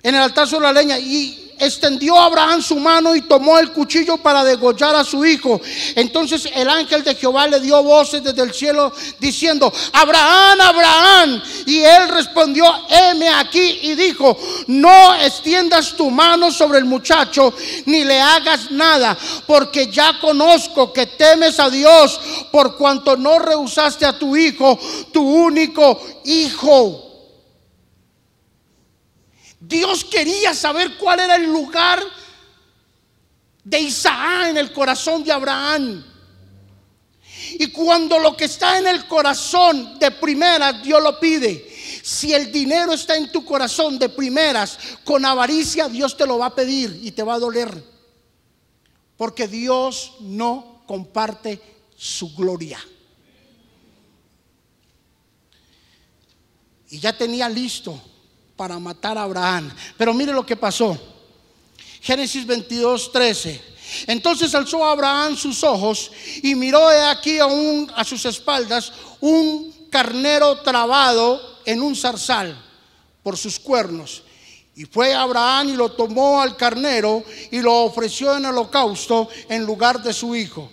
en 0.05 0.14
el 0.14 0.21
altar 0.21 0.47
sobre 0.47 0.67
la 0.67 0.73
leña 0.73 0.99
y 0.99 1.45
extendió 1.59 2.19
Abraham 2.19 2.62
su 2.62 2.77
mano 2.77 3.14
y 3.14 3.23
tomó 3.23 3.59
el 3.59 3.73
cuchillo 3.73 4.19
para 4.19 4.45
degollar 4.45 4.95
a 4.95 5.05
su 5.05 5.25
hijo. 5.25 5.61
Entonces 5.95 6.49
el 6.55 6.69
ángel 6.69 7.03
de 7.03 7.14
Jehová 7.14 7.49
le 7.49 7.61
dio 7.61 7.83
voces 7.83 8.23
desde 8.23 8.43
el 8.43 8.53
cielo 8.53 8.93
diciendo, 9.19 9.73
Abraham, 9.93 10.61
Abraham. 10.61 11.43
Y 11.67 11.81
él 11.81 12.09
respondió, 12.09 12.64
heme 12.88 13.29
aquí 13.29 13.79
y 13.83 13.95
dijo, 13.95 14.37
no 14.67 15.14
extiendas 15.14 15.95
tu 15.97 16.11
mano 16.11 16.51
sobre 16.51 16.79
el 16.79 16.85
muchacho 16.85 17.55
ni 17.87 18.05
le 18.05 18.21
hagas 18.21 18.71
nada, 18.71 19.17
porque 19.47 19.90
ya 19.90 20.19
conozco 20.21 20.93
que 20.93 21.07
temes 21.07 21.59
a 21.61 21.71
Dios 21.71 22.21
por 22.53 22.77
cuanto 22.77 23.17
no 23.17 23.38
rehusaste 23.38 24.05
a 24.05 24.19
tu 24.19 24.37
hijo, 24.37 24.79
tu 25.12 25.23
único 25.23 26.01
hijo. 26.25 27.04
Dios 29.68 30.05
quería 30.05 30.55
saber 30.55 30.96
cuál 30.98 31.20
era 31.20 31.37
el 31.37 31.44
lugar 31.44 32.03
de 33.62 33.81
Isaac 33.81 34.48
en 34.50 34.59
el 34.59 34.72
corazón 34.72 35.24
de 35.24 35.33
Abraham. 35.33 36.05
Y 37.59 37.68
cuando 37.68 38.18
lo 38.18 38.37
que 38.37 38.44
está 38.44 38.79
en 38.79 38.87
el 38.87 39.07
corazón 39.07 39.98
de 39.98 40.11
primeras 40.11 40.83
Dios 40.83 41.03
lo 41.03 41.18
pide. 41.18 41.70
Si 42.03 42.35
el 42.35 42.53
dinero 42.53 42.92
está 42.92 43.16
en 43.16 43.33
tu 43.33 43.44
corazón 43.44 43.98
de 43.98 44.11
primeras, 44.11 44.79
con 45.05 45.24
avaricia 45.24 45.88
Dios 45.88 46.16
te 46.16 46.27
lo 46.27 46.38
va 46.38 46.46
a 46.46 46.55
pedir 46.55 47.00
y 47.03 47.12
te 47.12 47.22
va 47.22 47.35
a 47.35 47.38
doler. 47.38 47.83
Porque 49.16 49.48
Dios 49.48 50.12
no 50.20 50.83
comparte 50.87 51.61
su 51.96 52.35
gloria. 52.35 52.79
Y 56.90 56.98
ya 56.98 57.16
tenía 57.16 57.48
listo 57.48 57.98
para 58.57 58.79
matar 58.79 59.19
a 59.19 59.23
Abraham. 59.23 59.73
Pero 59.97 60.14
mire 60.14 60.33
lo 60.33 60.45
que 60.45 60.57
pasó. 60.57 60.99
Génesis 62.01 62.47
22, 62.47 63.12
13. 63.12 63.75
Entonces 64.07 64.55
alzó 64.55 64.85
Abraham 64.85 65.37
sus 65.37 65.62
ojos 65.62 66.11
y 66.43 66.55
miró 66.55 66.88
de 66.88 67.03
aquí 67.03 67.38
a, 67.38 67.47
a 67.97 68.05
sus 68.05 68.25
espaldas 68.25 68.93
un 69.21 69.88
carnero 69.90 70.61
trabado 70.61 71.40
en 71.64 71.83
un 71.83 71.95
zarzal 71.95 72.57
por 73.23 73.37
sus 73.37 73.59
cuernos. 73.59 74.23
Y 74.77 74.87
fue 74.87 75.14
Abraham 75.14 75.71
y 75.71 75.73
lo 75.75 75.93
tomó 75.93 76.40
al 76.40 76.57
carnero 76.57 77.23
y 77.51 77.61
lo 77.61 77.85
ofreció 77.85 78.37
en 78.37 78.47
holocausto 78.47 79.29
en 79.49 79.64
lugar 79.64 80.03
de 80.03 80.12
su 80.12 80.35
hijo. 80.35 80.71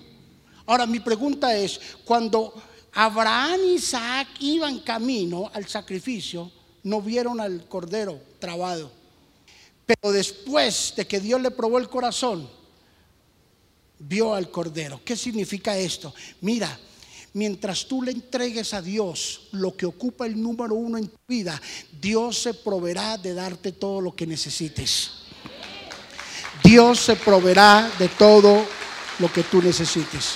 Ahora 0.66 0.86
mi 0.86 1.00
pregunta 1.00 1.56
es, 1.56 1.80
cuando 2.04 2.54
Abraham 2.94 3.60
y 3.66 3.74
Isaac 3.74 4.28
iban 4.40 4.80
camino 4.80 5.52
al 5.54 5.68
sacrificio, 5.68 6.52
no 6.84 7.02
vieron 7.02 7.40
al 7.40 7.68
cordero 7.68 8.20
trabado. 8.40 8.92
Pero 9.86 10.12
después 10.12 10.94
de 10.96 11.06
que 11.06 11.20
Dios 11.20 11.42
le 11.42 11.52
probó 11.52 11.78
el 11.78 11.90
corazón, 11.90 12.50
vio 14.00 14.34
al 14.34 14.50
cordero. 14.50 15.02
¿Qué 15.04 15.16
significa 15.16 15.78
esto? 15.78 16.14
Mira, 16.42 16.80
mientras 17.34 17.86
tú 17.86 18.02
le 18.02 18.12
entregues 18.12 18.74
a 18.74 18.82
Dios 18.82 19.50
lo 19.52 19.76
que 19.76 19.86
ocupa 19.86 20.26
el 20.26 20.42
número 20.42 20.76
uno 20.76 20.98
en 20.98 21.08
tu 21.08 21.20
vida, 21.28 21.62
Dios 22.00 22.40
se 22.40 22.54
proveerá 22.54 23.18
de 23.18 23.34
darte 23.34 23.72
todo 23.72 24.02
lo 24.02 24.16
que 24.16 24.26
necesites. 24.26 25.12
Dios 26.64 27.00
se 27.00 27.16
proveerá 27.16 27.92
de 27.98 28.08
todo 28.10 28.66
lo 29.20 29.32
que 29.32 29.44
tú 29.44 29.62
necesites. 29.62 30.36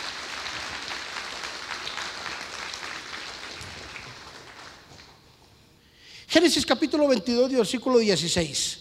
Génesis 6.46 6.64
capítulo 6.64 7.08
22, 7.08 7.54
versículo 7.54 7.98
16. 7.98 8.78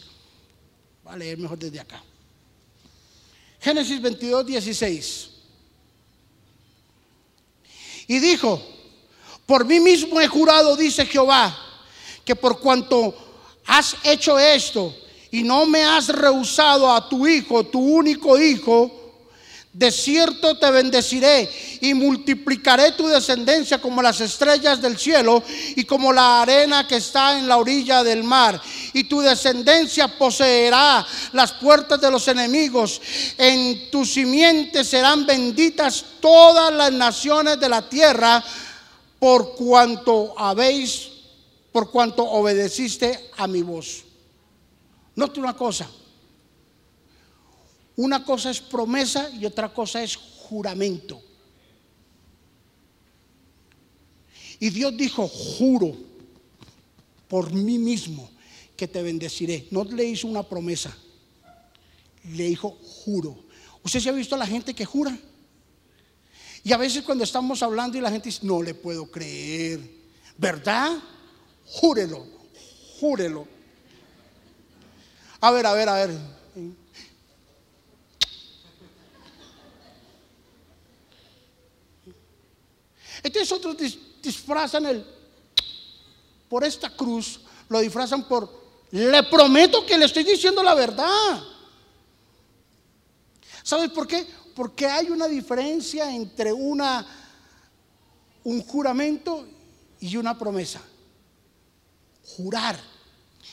Va 1.06 1.14
a 1.14 1.16
leer 1.16 1.38
mejor 1.38 1.56
desde 1.58 1.80
acá. 1.80 2.02
Génesis 3.58 4.02
22, 4.02 4.44
16. 4.44 5.30
Y 8.08 8.18
dijo, 8.18 8.60
por 9.46 9.64
mí 9.64 9.80
mismo 9.80 10.20
he 10.20 10.28
jurado, 10.28 10.76
dice 10.76 11.06
Jehová, 11.06 11.56
que 12.22 12.36
por 12.36 12.60
cuanto 12.60 13.14
has 13.64 13.96
hecho 14.04 14.38
esto 14.38 14.94
y 15.30 15.42
no 15.42 15.64
me 15.64 15.84
has 15.84 16.08
rehusado 16.08 16.92
a 16.92 17.08
tu 17.08 17.26
hijo, 17.26 17.64
tu 17.64 17.80
único 17.80 18.38
hijo, 18.38 19.03
de 19.74 19.90
cierto 19.90 20.56
te 20.56 20.70
bendeciré 20.70 21.50
y 21.80 21.94
multiplicaré 21.94 22.92
tu 22.92 23.08
descendencia 23.08 23.80
como 23.80 24.00
las 24.00 24.20
estrellas 24.20 24.80
del 24.80 24.96
cielo 24.96 25.42
y 25.74 25.82
como 25.84 26.12
la 26.12 26.42
arena 26.42 26.86
que 26.86 26.96
está 26.96 27.36
en 27.36 27.48
la 27.48 27.56
orilla 27.56 28.04
del 28.04 28.22
mar. 28.22 28.60
Y 28.92 29.04
tu 29.04 29.20
descendencia 29.20 30.16
poseerá 30.16 31.04
las 31.32 31.54
puertas 31.54 32.00
de 32.00 32.08
los 32.08 32.28
enemigos. 32.28 33.00
En 33.36 33.90
tu 33.90 34.04
simiente 34.04 34.84
serán 34.84 35.26
benditas 35.26 36.04
todas 36.20 36.72
las 36.72 36.92
naciones 36.92 37.58
de 37.58 37.68
la 37.68 37.88
tierra 37.88 38.44
por 39.18 39.56
cuanto 39.56 40.38
habéis, 40.38 41.10
por 41.72 41.90
cuanto 41.90 42.22
obedeciste 42.22 43.30
a 43.36 43.48
mi 43.48 43.62
voz. 43.62 44.04
Note 45.16 45.40
una 45.40 45.56
cosa. 45.56 45.88
Una 47.96 48.24
cosa 48.24 48.50
es 48.50 48.60
promesa 48.60 49.30
y 49.30 49.46
otra 49.46 49.72
cosa 49.72 50.02
es 50.02 50.16
juramento. 50.16 51.22
Y 54.58 54.70
Dios 54.70 54.96
dijo, 54.96 55.28
juro 55.28 55.96
por 57.28 57.52
mí 57.52 57.78
mismo 57.78 58.30
que 58.76 58.88
te 58.88 59.02
bendeciré. 59.02 59.68
No 59.70 59.84
le 59.84 60.04
hizo 60.04 60.26
una 60.26 60.42
promesa, 60.42 60.96
le 62.32 62.48
dijo, 62.48 62.70
juro. 62.70 63.44
¿Usted 63.82 64.00
se 64.00 64.08
ha 64.08 64.12
visto 64.12 64.34
a 64.34 64.38
la 64.38 64.46
gente 64.46 64.74
que 64.74 64.84
jura? 64.84 65.16
Y 66.62 66.72
a 66.72 66.78
veces 66.78 67.02
cuando 67.02 67.24
estamos 67.24 67.62
hablando 67.62 67.98
y 67.98 68.00
la 68.00 68.10
gente 68.10 68.30
dice, 68.30 68.46
no 68.46 68.62
le 68.62 68.74
puedo 68.74 69.10
creer, 69.10 69.80
¿verdad? 70.38 70.96
Júrelo, 71.66 72.26
júrelo. 72.98 73.46
A 75.40 75.50
ver, 75.50 75.66
a 75.66 75.74
ver, 75.74 75.88
a 75.88 76.06
ver. 76.06 76.18
Entonces 83.24 83.50
otros 83.50 83.76
disfrazan 84.22 84.86
el 84.86 85.04
por 86.48 86.62
esta 86.62 86.94
cruz, 86.94 87.40
lo 87.68 87.80
disfrazan 87.80 88.28
por 88.28 88.62
le 88.92 89.24
prometo 89.24 89.84
que 89.84 89.98
le 89.98 90.04
estoy 90.04 90.22
diciendo 90.22 90.62
la 90.62 90.74
verdad. 90.74 91.42
¿Sabes 93.64 93.90
por 93.90 94.06
qué? 94.06 94.24
Porque 94.54 94.86
hay 94.86 95.10
una 95.10 95.26
diferencia 95.26 96.14
entre 96.14 96.52
una 96.52 97.04
un 98.44 98.62
juramento 98.62 99.46
y 100.00 100.16
una 100.16 100.38
promesa. 100.38 100.82
Jurar. 102.36 102.78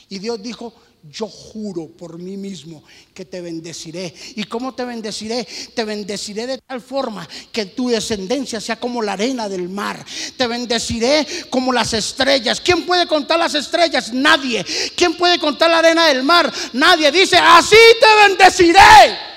Y 0.10 0.20
Dios 0.20 0.44
dijo, 0.44 0.74
yo 1.10 1.28
juro 1.28 1.88
por 1.88 2.20
mí 2.20 2.38
mismo 2.38 2.84
que 3.14 3.26
te 3.26 3.42
bendeciré. 3.42 4.14
¿Y 4.36 4.44
cómo 4.44 4.74
te 4.74 4.86
bendeciré? 4.86 5.48
Te 5.74 5.84
bendeciré 5.84 6.46
de 6.46 6.58
tal 6.60 6.82
forma 6.82 7.28
que 7.52 7.66
tu 7.66 7.90
descendencia 7.90 8.62
sea 8.62 8.80
como 8.80 9.02
la 9.02 9.14
arena 9.14 9.50
del 9.50 9.70
mar. 9.70 10.06
Te 10.38 10.48
bendeciré 10.48 11.26
como 11.50 11.74
las 11.74 11.94
estrellas. 11.94 12.62
¿Quién 12.62 12.86
puede 12.86 13.08
contar 13.08 13.40
las 13.40 13.56
estrellas? 13.56 14.14
Nadie. 14.14 14.66
¿Quién 14.96 15.16
puede 15.16 15.40
contar 15.40 15.72
la 15.72 15.80
arena 15.80 16.08
del 16.08 16.24
mar? 16.24 16.52
Nadie. 16.74 17.12
Dice, 17.12 17.38
así 17.38 17.78
te 18.00 18.28
bendeciré 18.28 19.31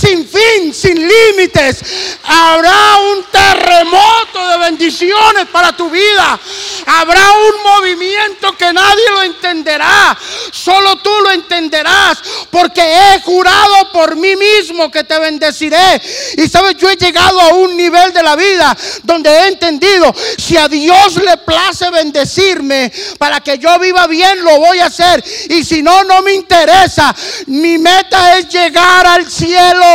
sin 0.00 0.26
fin, 0.26 0.72
sin 0.72 0.96
límites. 0.96 1.82
Habrá 2.24 2.96
un 3.12 3.24
terremoto 3.24 4.48
de 4.48 4.58
bendiciones 4.58 5.46
para 5.52 5.76
tu 5.76 5.90
vida. 5.90 6.38
Habrá 6.86 7.32
un 7.32 7.62
movimiento 7.62 8.56
que 8.56 8.72
nadie 8.72 9.10
lo 9.10 9.22
entenderá. 9.22 10.16
Solo 10.52 10.96
tú 10.96 11.10
lo 11.22 11.30
entenderás 11.32 12.18
porque 12.50 12.82
he 12.82 13.20
jurado 13.20 13.92
por 13.92 14.16
mí 14.16 14.36
mismo 14.36 14.90
que 14.90 15.04
te 15.04 15.18
bendeciré. 15.18 16.00
Y 16.36 16.48
sabes, 16.48 16.76
yo 16.76 16.88
he 16.88 16.96
llegado 16.96 17.40
a 17.40 17.54
un 17.54 17.76
nivel 17.76 18.12
de 18.12 18.22
la 18.22 18.36
vida 18.36 18.76
donde 19.02 19.30
he 19.30 19.48
entendido, 19.48 20.14
si 20.38 20.56
a 20.56 20.68
Dios 20.68 21.16
le 21.16 21.36
place 21.38 21.90
bendecirme 21.90 22.92
para 23.18 23.40
que 23.40 23.58
yo 23.58 23.78
viva 23.78 24.06
bien, 24.06 24.42
lo 24.42 24.58
voy 24.58 24.78
a 24.78 24.86
hacer. 24.86 25.22
Y 25.50 25.62
si 25.64 25.82
no, 25.82 26.04
no 26.04 26.22
me 26.22 26.32
interesa. 26.32 27.14
Mi 27.46 27.78
meta 27.78 28.38
es 28.38 28.48
llegar 28.48 29.06
al 29.06 29.30
cielo 29.30 29.89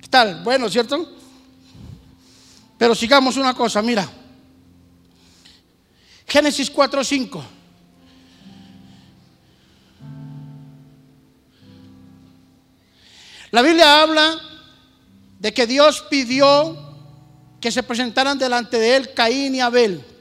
¿Qué 0.00 0.08
tal? 0.08 0.42
Bueno, 0.44 0.68
¿cierto? 0.68 1.08
Pero 2.78 2.94
sigamos 2.94 3.36
una 3.36 3.54
cosa, 3.54 3.82
mira. 3.82 4.08
Génesis 6.26 6.72
4:5. 6.72 7.42
La 13.50 13.60
Biblia 13.60 14.02
habla 14.02 14.40
de 15.38 15.52
que 15.52 15.66
Dios 15.66 16.04
pidió 16.08 16.76
que 17.60 17.70
se 17.70 17.82
presentaran 17.82 18.38
delante 18.38 18.78
de 18.78 18.96
él 18.96 19.14
Caín 19.14 19.54
y 19.54 19.60
Abel. 19.60 20.11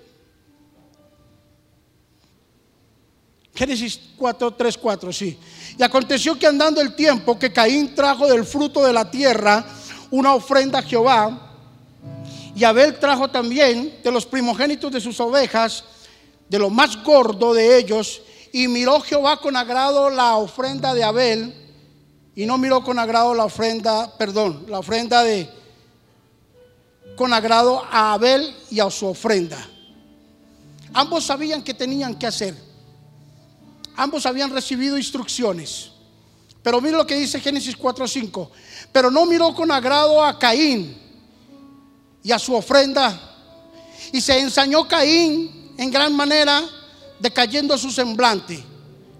Génesis 3.62 4.00
4, 4.18 4.56
3, 4.56 4.76
4, 4.76 5.14
sí. 5.14 5.38
Y 5.78 5.84
aconteció 5.84 6.34
que 6.34 6.48
andando 6.48 6.82
el 6.82 6.96
tiempo 6.96 7.38
que 7.38 7.54
Caín 7.54 7.94
trajo 7.94 8.26
del 8.28 8.44
fruto 8.44 8.84
de 8.84 8.92
la 8.92 9.12
tierra 9.12 9.64
una 10.10 10.34
ofrenda 10.34 10.80
a 10.80 10.82
Jehová, 10.82 11.54
y 12.56 12.64
Abel 12.64 12.98
trajo 12.98 13.28
también 13.28 14.00
de 14.04 14.12
los 14.12 14.26
primogénitos 14.26 14.92
de 14.92 15.00
sus 15.00 15.20
ovejas, 15.20 15.84
de 16.50 16.58
lo 16.58 16.72
más 16.72 17.04
gordo 17.04 17.54
de 17.54 17.78
ellos, 17.78 18.24
y 18.52 18.68
miró 18.68 19.00
Jehová 19.00 19.38
con 19.38 19.56
agrado 19.56 20.10
la 20.10 20.38
ofrenda 20.38 20.96
de 20.96 21.04
Abel, 21.04 21.54
y 22.36 22.48
no 22.48 22.58
miró 22.58 22.84
con 22.84 22.98
agrado 22.98 23.36
la 23.36 23.46
ofrenda, 23.46 24.18
perdón, 24.18 24.66
la 24.70 24.80
ofrenda 24.80 25.22
de, 25.22 25.48
con 27.16 27.32
agrado 27.32 27.84
a 27.92 28.14
Abel 28.14 28.56
y 28.72 28.80
a 28.80 28.90
su 28.90 29.06
ofrenda. 29.06 29.64
Ambos 30.94 31.26
sabían 31.26 31.62
que 31.62 31.76
tenían 31.76 32.16
que 32.16 32.26
hacer. 32.26 32.71
Ambos 34.02 34.26
habían 34.26 34.50
recibido 34.50 34.98
instrucciones. 34.98 35.92
Pero 36.64 36.82
mira 36.82 36.98
lo 36.98 37.06
que 37.06 37.14
dice 37.14 37.40
Génesis 37.40 37.78
4:5. 37.78 38.50
Pero 38.92 39.12
no 39.12 39.28
miró 39.28 39.54
con 39.54 39.70
agrado 39.70 40.26
a 40.26 40.40
Caín 40.40 40.98
y 42.24 42.32
a 42.32 42.40
su 42.40 42.56
ofrenda. 42.56 43.38
Y 44.12 44.20
se 44.20 44.40
ensañó 44.40 44.88
Caín 44.88 45.76
en 45.78 45.92
gran 45.92 46.16
manera, 46.16 46.68
decayendo 47.20 47.78
su 47.78 47.92
semblante. 47.92 48.64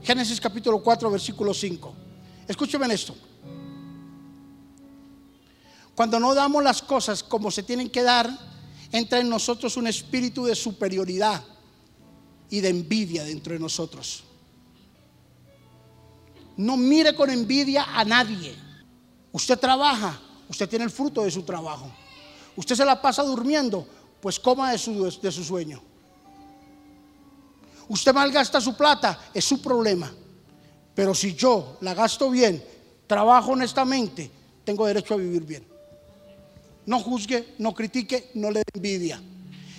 Génesis 0.02 0.42
capítulo 0.42 0.82
4, 0.82 1.12
versículo 1.12 1.54
5. 1.54 1.94
Escúcheme 2.48 2.92
esto. 2.92 3.16
Cuando 5.94 6.20
no 6.20 6.34
damos 6.34 6.64
las 6.64 6.82
cosas 6.82 7.22
como 7.22 7.52
se 7.52 7.62
tienen 7.62 7.92
que 7.92 8.02
dar, 8.02 8.36
entra 8.92 9.20
en 9.20 9.30
nosotros 9.30 9.78
un 9.78 9.86
espíritu 9.86 10.44
de 10.46 10.56
superioridad 10.56 11.44
y 12.50 12.62
de 12.62 12.70
envidia 12.70 13.24
dentro 13.24 13.54
de 13.54 13.60
nosotros. 13.60 14.24
No 16.58 16.78
mire 16.78 17.16
con 17.16 17.30
envidia 17.30 17.86
a 17.96 18.04
nadie. 18.04 18.56
Usted 19.32 19.58
trabaja, 19.58 20.20
usted 20.50 20.68
tiene 20.68 20.86
el 20.86 20.92
fruto 20.92 21.24
de 21.24 21.32
su 21.32 21.44
trabajo. 21.44 21.92
Usted 22.56 22.76
se 22.76 22.86
la 22.86 23.02
pasa 23.02 23.24
durmiendo, 23.24 23.88
pues 24.20 24.40
coma 24.40 24.72
de 24.72 24.78
su, 24.78 25.44
sueño. 25.44 25.82
Usted 27.88 28.14
malgasta 28.14 28.60
su 28.60 28.76
plata, 28.76 29.20
es 29.34 29.46
su 29.46 29.62
problema. 29.62 30.12
Pero 30.94 31.16
si 31.16 31.34
yo 31.34 31.78
la 31.82 31.94
gasto 31.94 32.30
bien, 32.30 32.64
trabajo 33.08 33.52
honestamente, 33.52 34.30
tengo 34.64 34.86
derecho 34.86 35.14
a 35.14 35.18
vivir 35.18 35.44
bien. 35.44 35.66
No 36.86 37.00
juzgue, 37.00 37.56
no 37.60 37.74
critique, 37.74 38.32
no 38.34 38.52
le 38.52 38.64
envidia. 38.74 39.22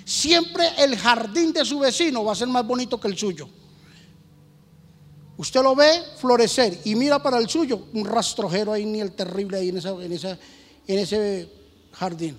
Siempre 0.05 0.68
el 0.79 0.97
jardín 0.97 1.53
de 1.53 1.64
su 1.64 1.79
vecino 1.79 2.25
va 2.25 2.33
a 2.33 2.37
ser 2.37 2.49
más 2.49 2.66
bonito 2.66 2.99
que 2.99 3.09
el 3.09 3.16
suyo. 3.16 3.49
Usted 5.37 5.62
lo 5.62 5.74
ve 5.74 6.03
florecer 6.18 6.80
y 6.85 6.95
mira 6.95 7.22
para 7.22 7.39
el 7.39 7.49
suyo, 7.49 7.87
un 7.95 8.05
rastrojero 8.05 8.72
ahí, 8.72 8.85
ni 8.85 9.01
el 9.01 9.12
terrible 9.12 9.59
ahí 9.59 9.70
en, 9.70 9.78
en, 9.78 10.12
en 10.87 10.99
ese 10.99 11.49
jardín. 11.93 12.39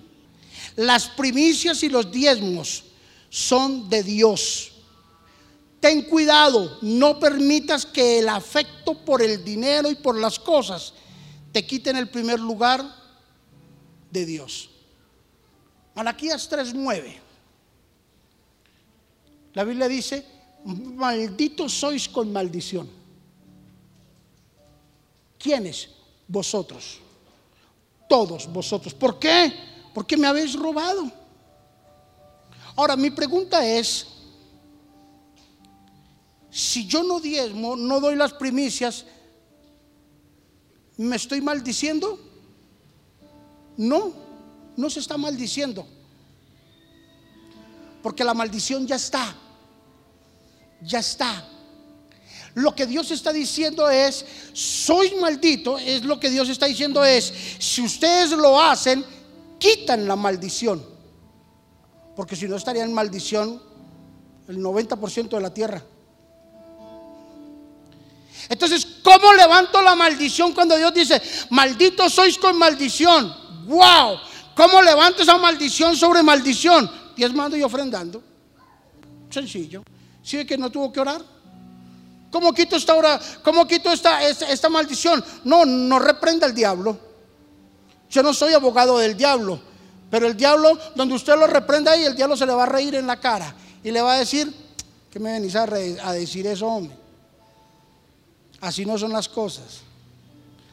Las 0.76 1.08
primicias 1.08 1.82
y 1.82 1.88
los 1.88 2.10
diezmos 2.10 2.84
son 3.28 3.88
de 3.88 4.02
Dios. 4.02 4.72
Ten 5.80 6.02
cuidado, 6.02 6.78
no 6.82 7.18
permitas 7.18 7.84
que 7.84 8.20
el 8.20 8.28
afecto 8.28 9.04
por 9.04 9.20
el 9.20 9.44
dinero 9.44 9.90
y 9.90 9.96
por 9.96 10.18
las 10.18 10.38
cosas 10.38 10.94
te 11.52 11.66
quiten 11.66 11.96
el 11.96 12.08
primer 12.08 12.40
lugar 12.40 12.84
de 14.10 14.24
Dios. 14.24 14.70
Malaquías 15.94 16.48
3:9. 16.50 17.20
La 19.52 19.62
Biblia 19.64 19.86
dice, 19.86 20.24
malditos 20.64 21.72
sois 21.72 22.08
con 22.08 22.32
maldición. 22.32 22.88
¿Quiénes? 25.38 25.90
Vosotros. 26.26 27.00
Todos 28.08 28.50
vosotros. 28.50 28.94
¿Por 28.94 29.18
qué? 29.18 29.52
Porque 29.92 30.16
me 30.16 30.26
habéis 30.26 30.54
robado. 30.54 31.10
Ahora, 32.76 32.96
mi 32.96 33.10
pregunta 33.10 33.64
es, 33.66 34.06
si 36.50 36.86
yo 36.86 37.02
no 37.02 37.20
diezmo, 37.20 37.76
no 37.76 38.00
doy 38.00 38.16
las 38.16 38.32
primicias, 38.32 39.04
¿me 40.96 41.16
estoy 41.16 41.40
maldiciendo? 41.40 42.18
No, 43.76 44.14
no 44.76 44.88
se 44.88 45.00
está 45.00 45.16
maldiciendo. 45.18 45.86
Porque 48.02 48.24
la 48.24 48.34
maldición 48.34 48.86
ya 48.86 48.96
está 48.96 49.36
ya 50.84 51.00
está. 51.00 51.44
Lo 52.54 52.74
que 52.74 52.86
Dios 52.86 53.10
está 53.10 53.32
diciendo 53.32 53.90
es, 53.90 54.24
soy 54.52 55.16
maldito, 55.16 55.76
es 55.76 56.04
lo 56.04 56.20
que 56.20 56.30
Dios 56.30 56.48
está 56.48 56.66
diciendo 56.66 57.04
es, 57.04 57.32
si 57.58 57.82
ustedes 57.82 58.30
lo 58.30 58.60
hacen, 58.60 59.04
quitan 59.58 60.06
la 60.06 60.14
maldición. 60.14 60.84
Porque 62.14 62.36
si 62.36 62.46
no 62.46 62.56
estaría 62.56 62.84
en 62.84 62.92
maldición 62.92 63.60
el 64.46 64.58
90% 64.58 65.28
de 65.30 65.40
la 65.40 65.52
tierra. 65.52 65.82
Entonces, 68.48 68.86
¿cómo 69.02 69.32
levanto 69.32 69.82
la 69.82 69.94
maldición 69.94 70.52
cuando 70.52 70.76
Dios 70.76 70.94
dice, 70.94 71.20
maldito 71.50 72.08
sois 72.08 72.38
con 72.38 72.56
maldición? 72.56 73.34
¡Wow! 73.66 74.18
¿Cómo 74.54 74.80
levanto 74.82 75.22
esa 75.22 75.38
maldición 75.38 75.96
sobre 75.96 76.22
maldición? 76.22 76.88
Diezmando 77.16 77.56
y 77.56 77.62
ofrendando. 77.62 78.22
Sencillo. 79.30 79.82
¿Sí 80.24 80.44
que 80.46 80.56
no 80.56 80.70
tuvo 80.70 80.90
que 80.90 81.00
orar? 81.00 81.22
¿Cómo 82.30 82.52
quito 82.52 82.76
esta 82.76 82.94
hora? 82.94 83.20
¿Cómo 83.44 83.66
quito 83.66 83.92
esta, 83.92 84.68
maldición? 84.70 85.22
No, 85.44 85.64
no 85.66 85.98
reprenda 85.98 86.46
al 86.46 86.54
diablo. 86.54 86.98
Yo 88.10 88.22
no 88.22 88.32
soy 88.32 88.54
abogado 88.54 88.98
del 88.98 89.16
diablo, 89.16 89.60
Pero 90.10 90.26
el 90.26 90.36
diablo, 90.36 90.78
donde 90.94 91.14
usted 91.14 91.36
lo 91.36 91.46
reprenda 91.46 91.92
ahí, 91.92 92.04
el 92.04 92.16
diablo 92.16 92.36
se 92.36 92.46
le 92.46 92.52
va 92.52 92.62
a 92.62 92.66
reír 92.66 92.94
en 92.94 93.06
la 93.06 93.20
cara 93.20 93.54
y 93.82 93.90
le 93.90 94.00
va 94.00 94.14
a 94.14 94.18
decir, 94.18 94.52
¿qué 95.10 95.20
me 95.20 95.32
venís 95.32 95.54
a, 95.56 95.64
a 95.64 96.12
decir 96.12 96.46
eso, 96.46 96.66
hombre? 96.66 96.96
Así 98.60 98.86
no 98.86 98.96
son 98.96 99.12
las 99.12 99.28
cosas. 99.28 99.80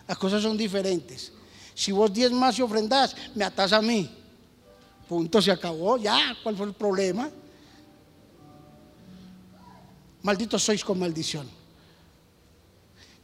Las 0.08 0.18
cosas 0.18 0.42
son 0.42 0.58
diferentes. 0.58 1.32
Si 1.74 1.92
vos 1.92 2.14
diez 2.14 2.32
más 2.32 2.58
y 2.58 2.62
ofrendás, 2.62 3.16
me 3.36 3.44
atás 3.44 3.74
a 3.74 3.82
mí. 3.82 4.10
Punto, 5.10 5.42
se 5.42 5.52
acabó. 5.52 5.98
Ya, 5.98 6.36
¿cuál 6.42 6.56
fue 6.56 6.68
el 6.68 6.74
problema? 6.74 7.30
Malditos 10.24 10.64
sois 10.64 10.84
con 10.84 11.00
maldición. 11.00 11.50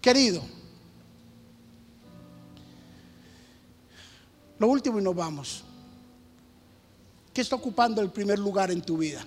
Querido, 0.02 0.42
lo 4.60 4.68
último 4.68 5.00
y 5.00 5.04
nos 5.04 5.16
vamos. 5.16 5.64
¿Qué 7.34 7.42
está 7.42 7.56
ocupando 7.56 8.02
el 8.02 8.10
primer 8.10 8.40
lugar 8.40 8.72
en 8.72 8.82
tu 8.82 8.98
vida? 8.98 9.26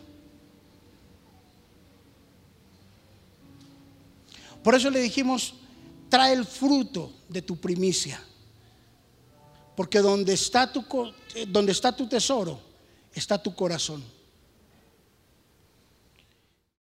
Por 4.62 4.74
eso 4.74 4.90
le 4.90 5.00
dijimos, 5.00 5.54
trae 6.08 6.32
el 6.32 6.44
fruto 6.44 7.12
de 7.28 7.42
tu 7.42 7.56
primicia. 7.56 8.20
Porque 9.76 10.00
donde 10.00 10.34
está 10.34 10.70
tu, 10.70 10.84
donde 11.48 11.72
está 11.72 11.94
tu 11.94 12.08
tesoro, 12.08 12.60
está 13.14 13.42
tu 13.42 13.54
corazón. 13.54 14.04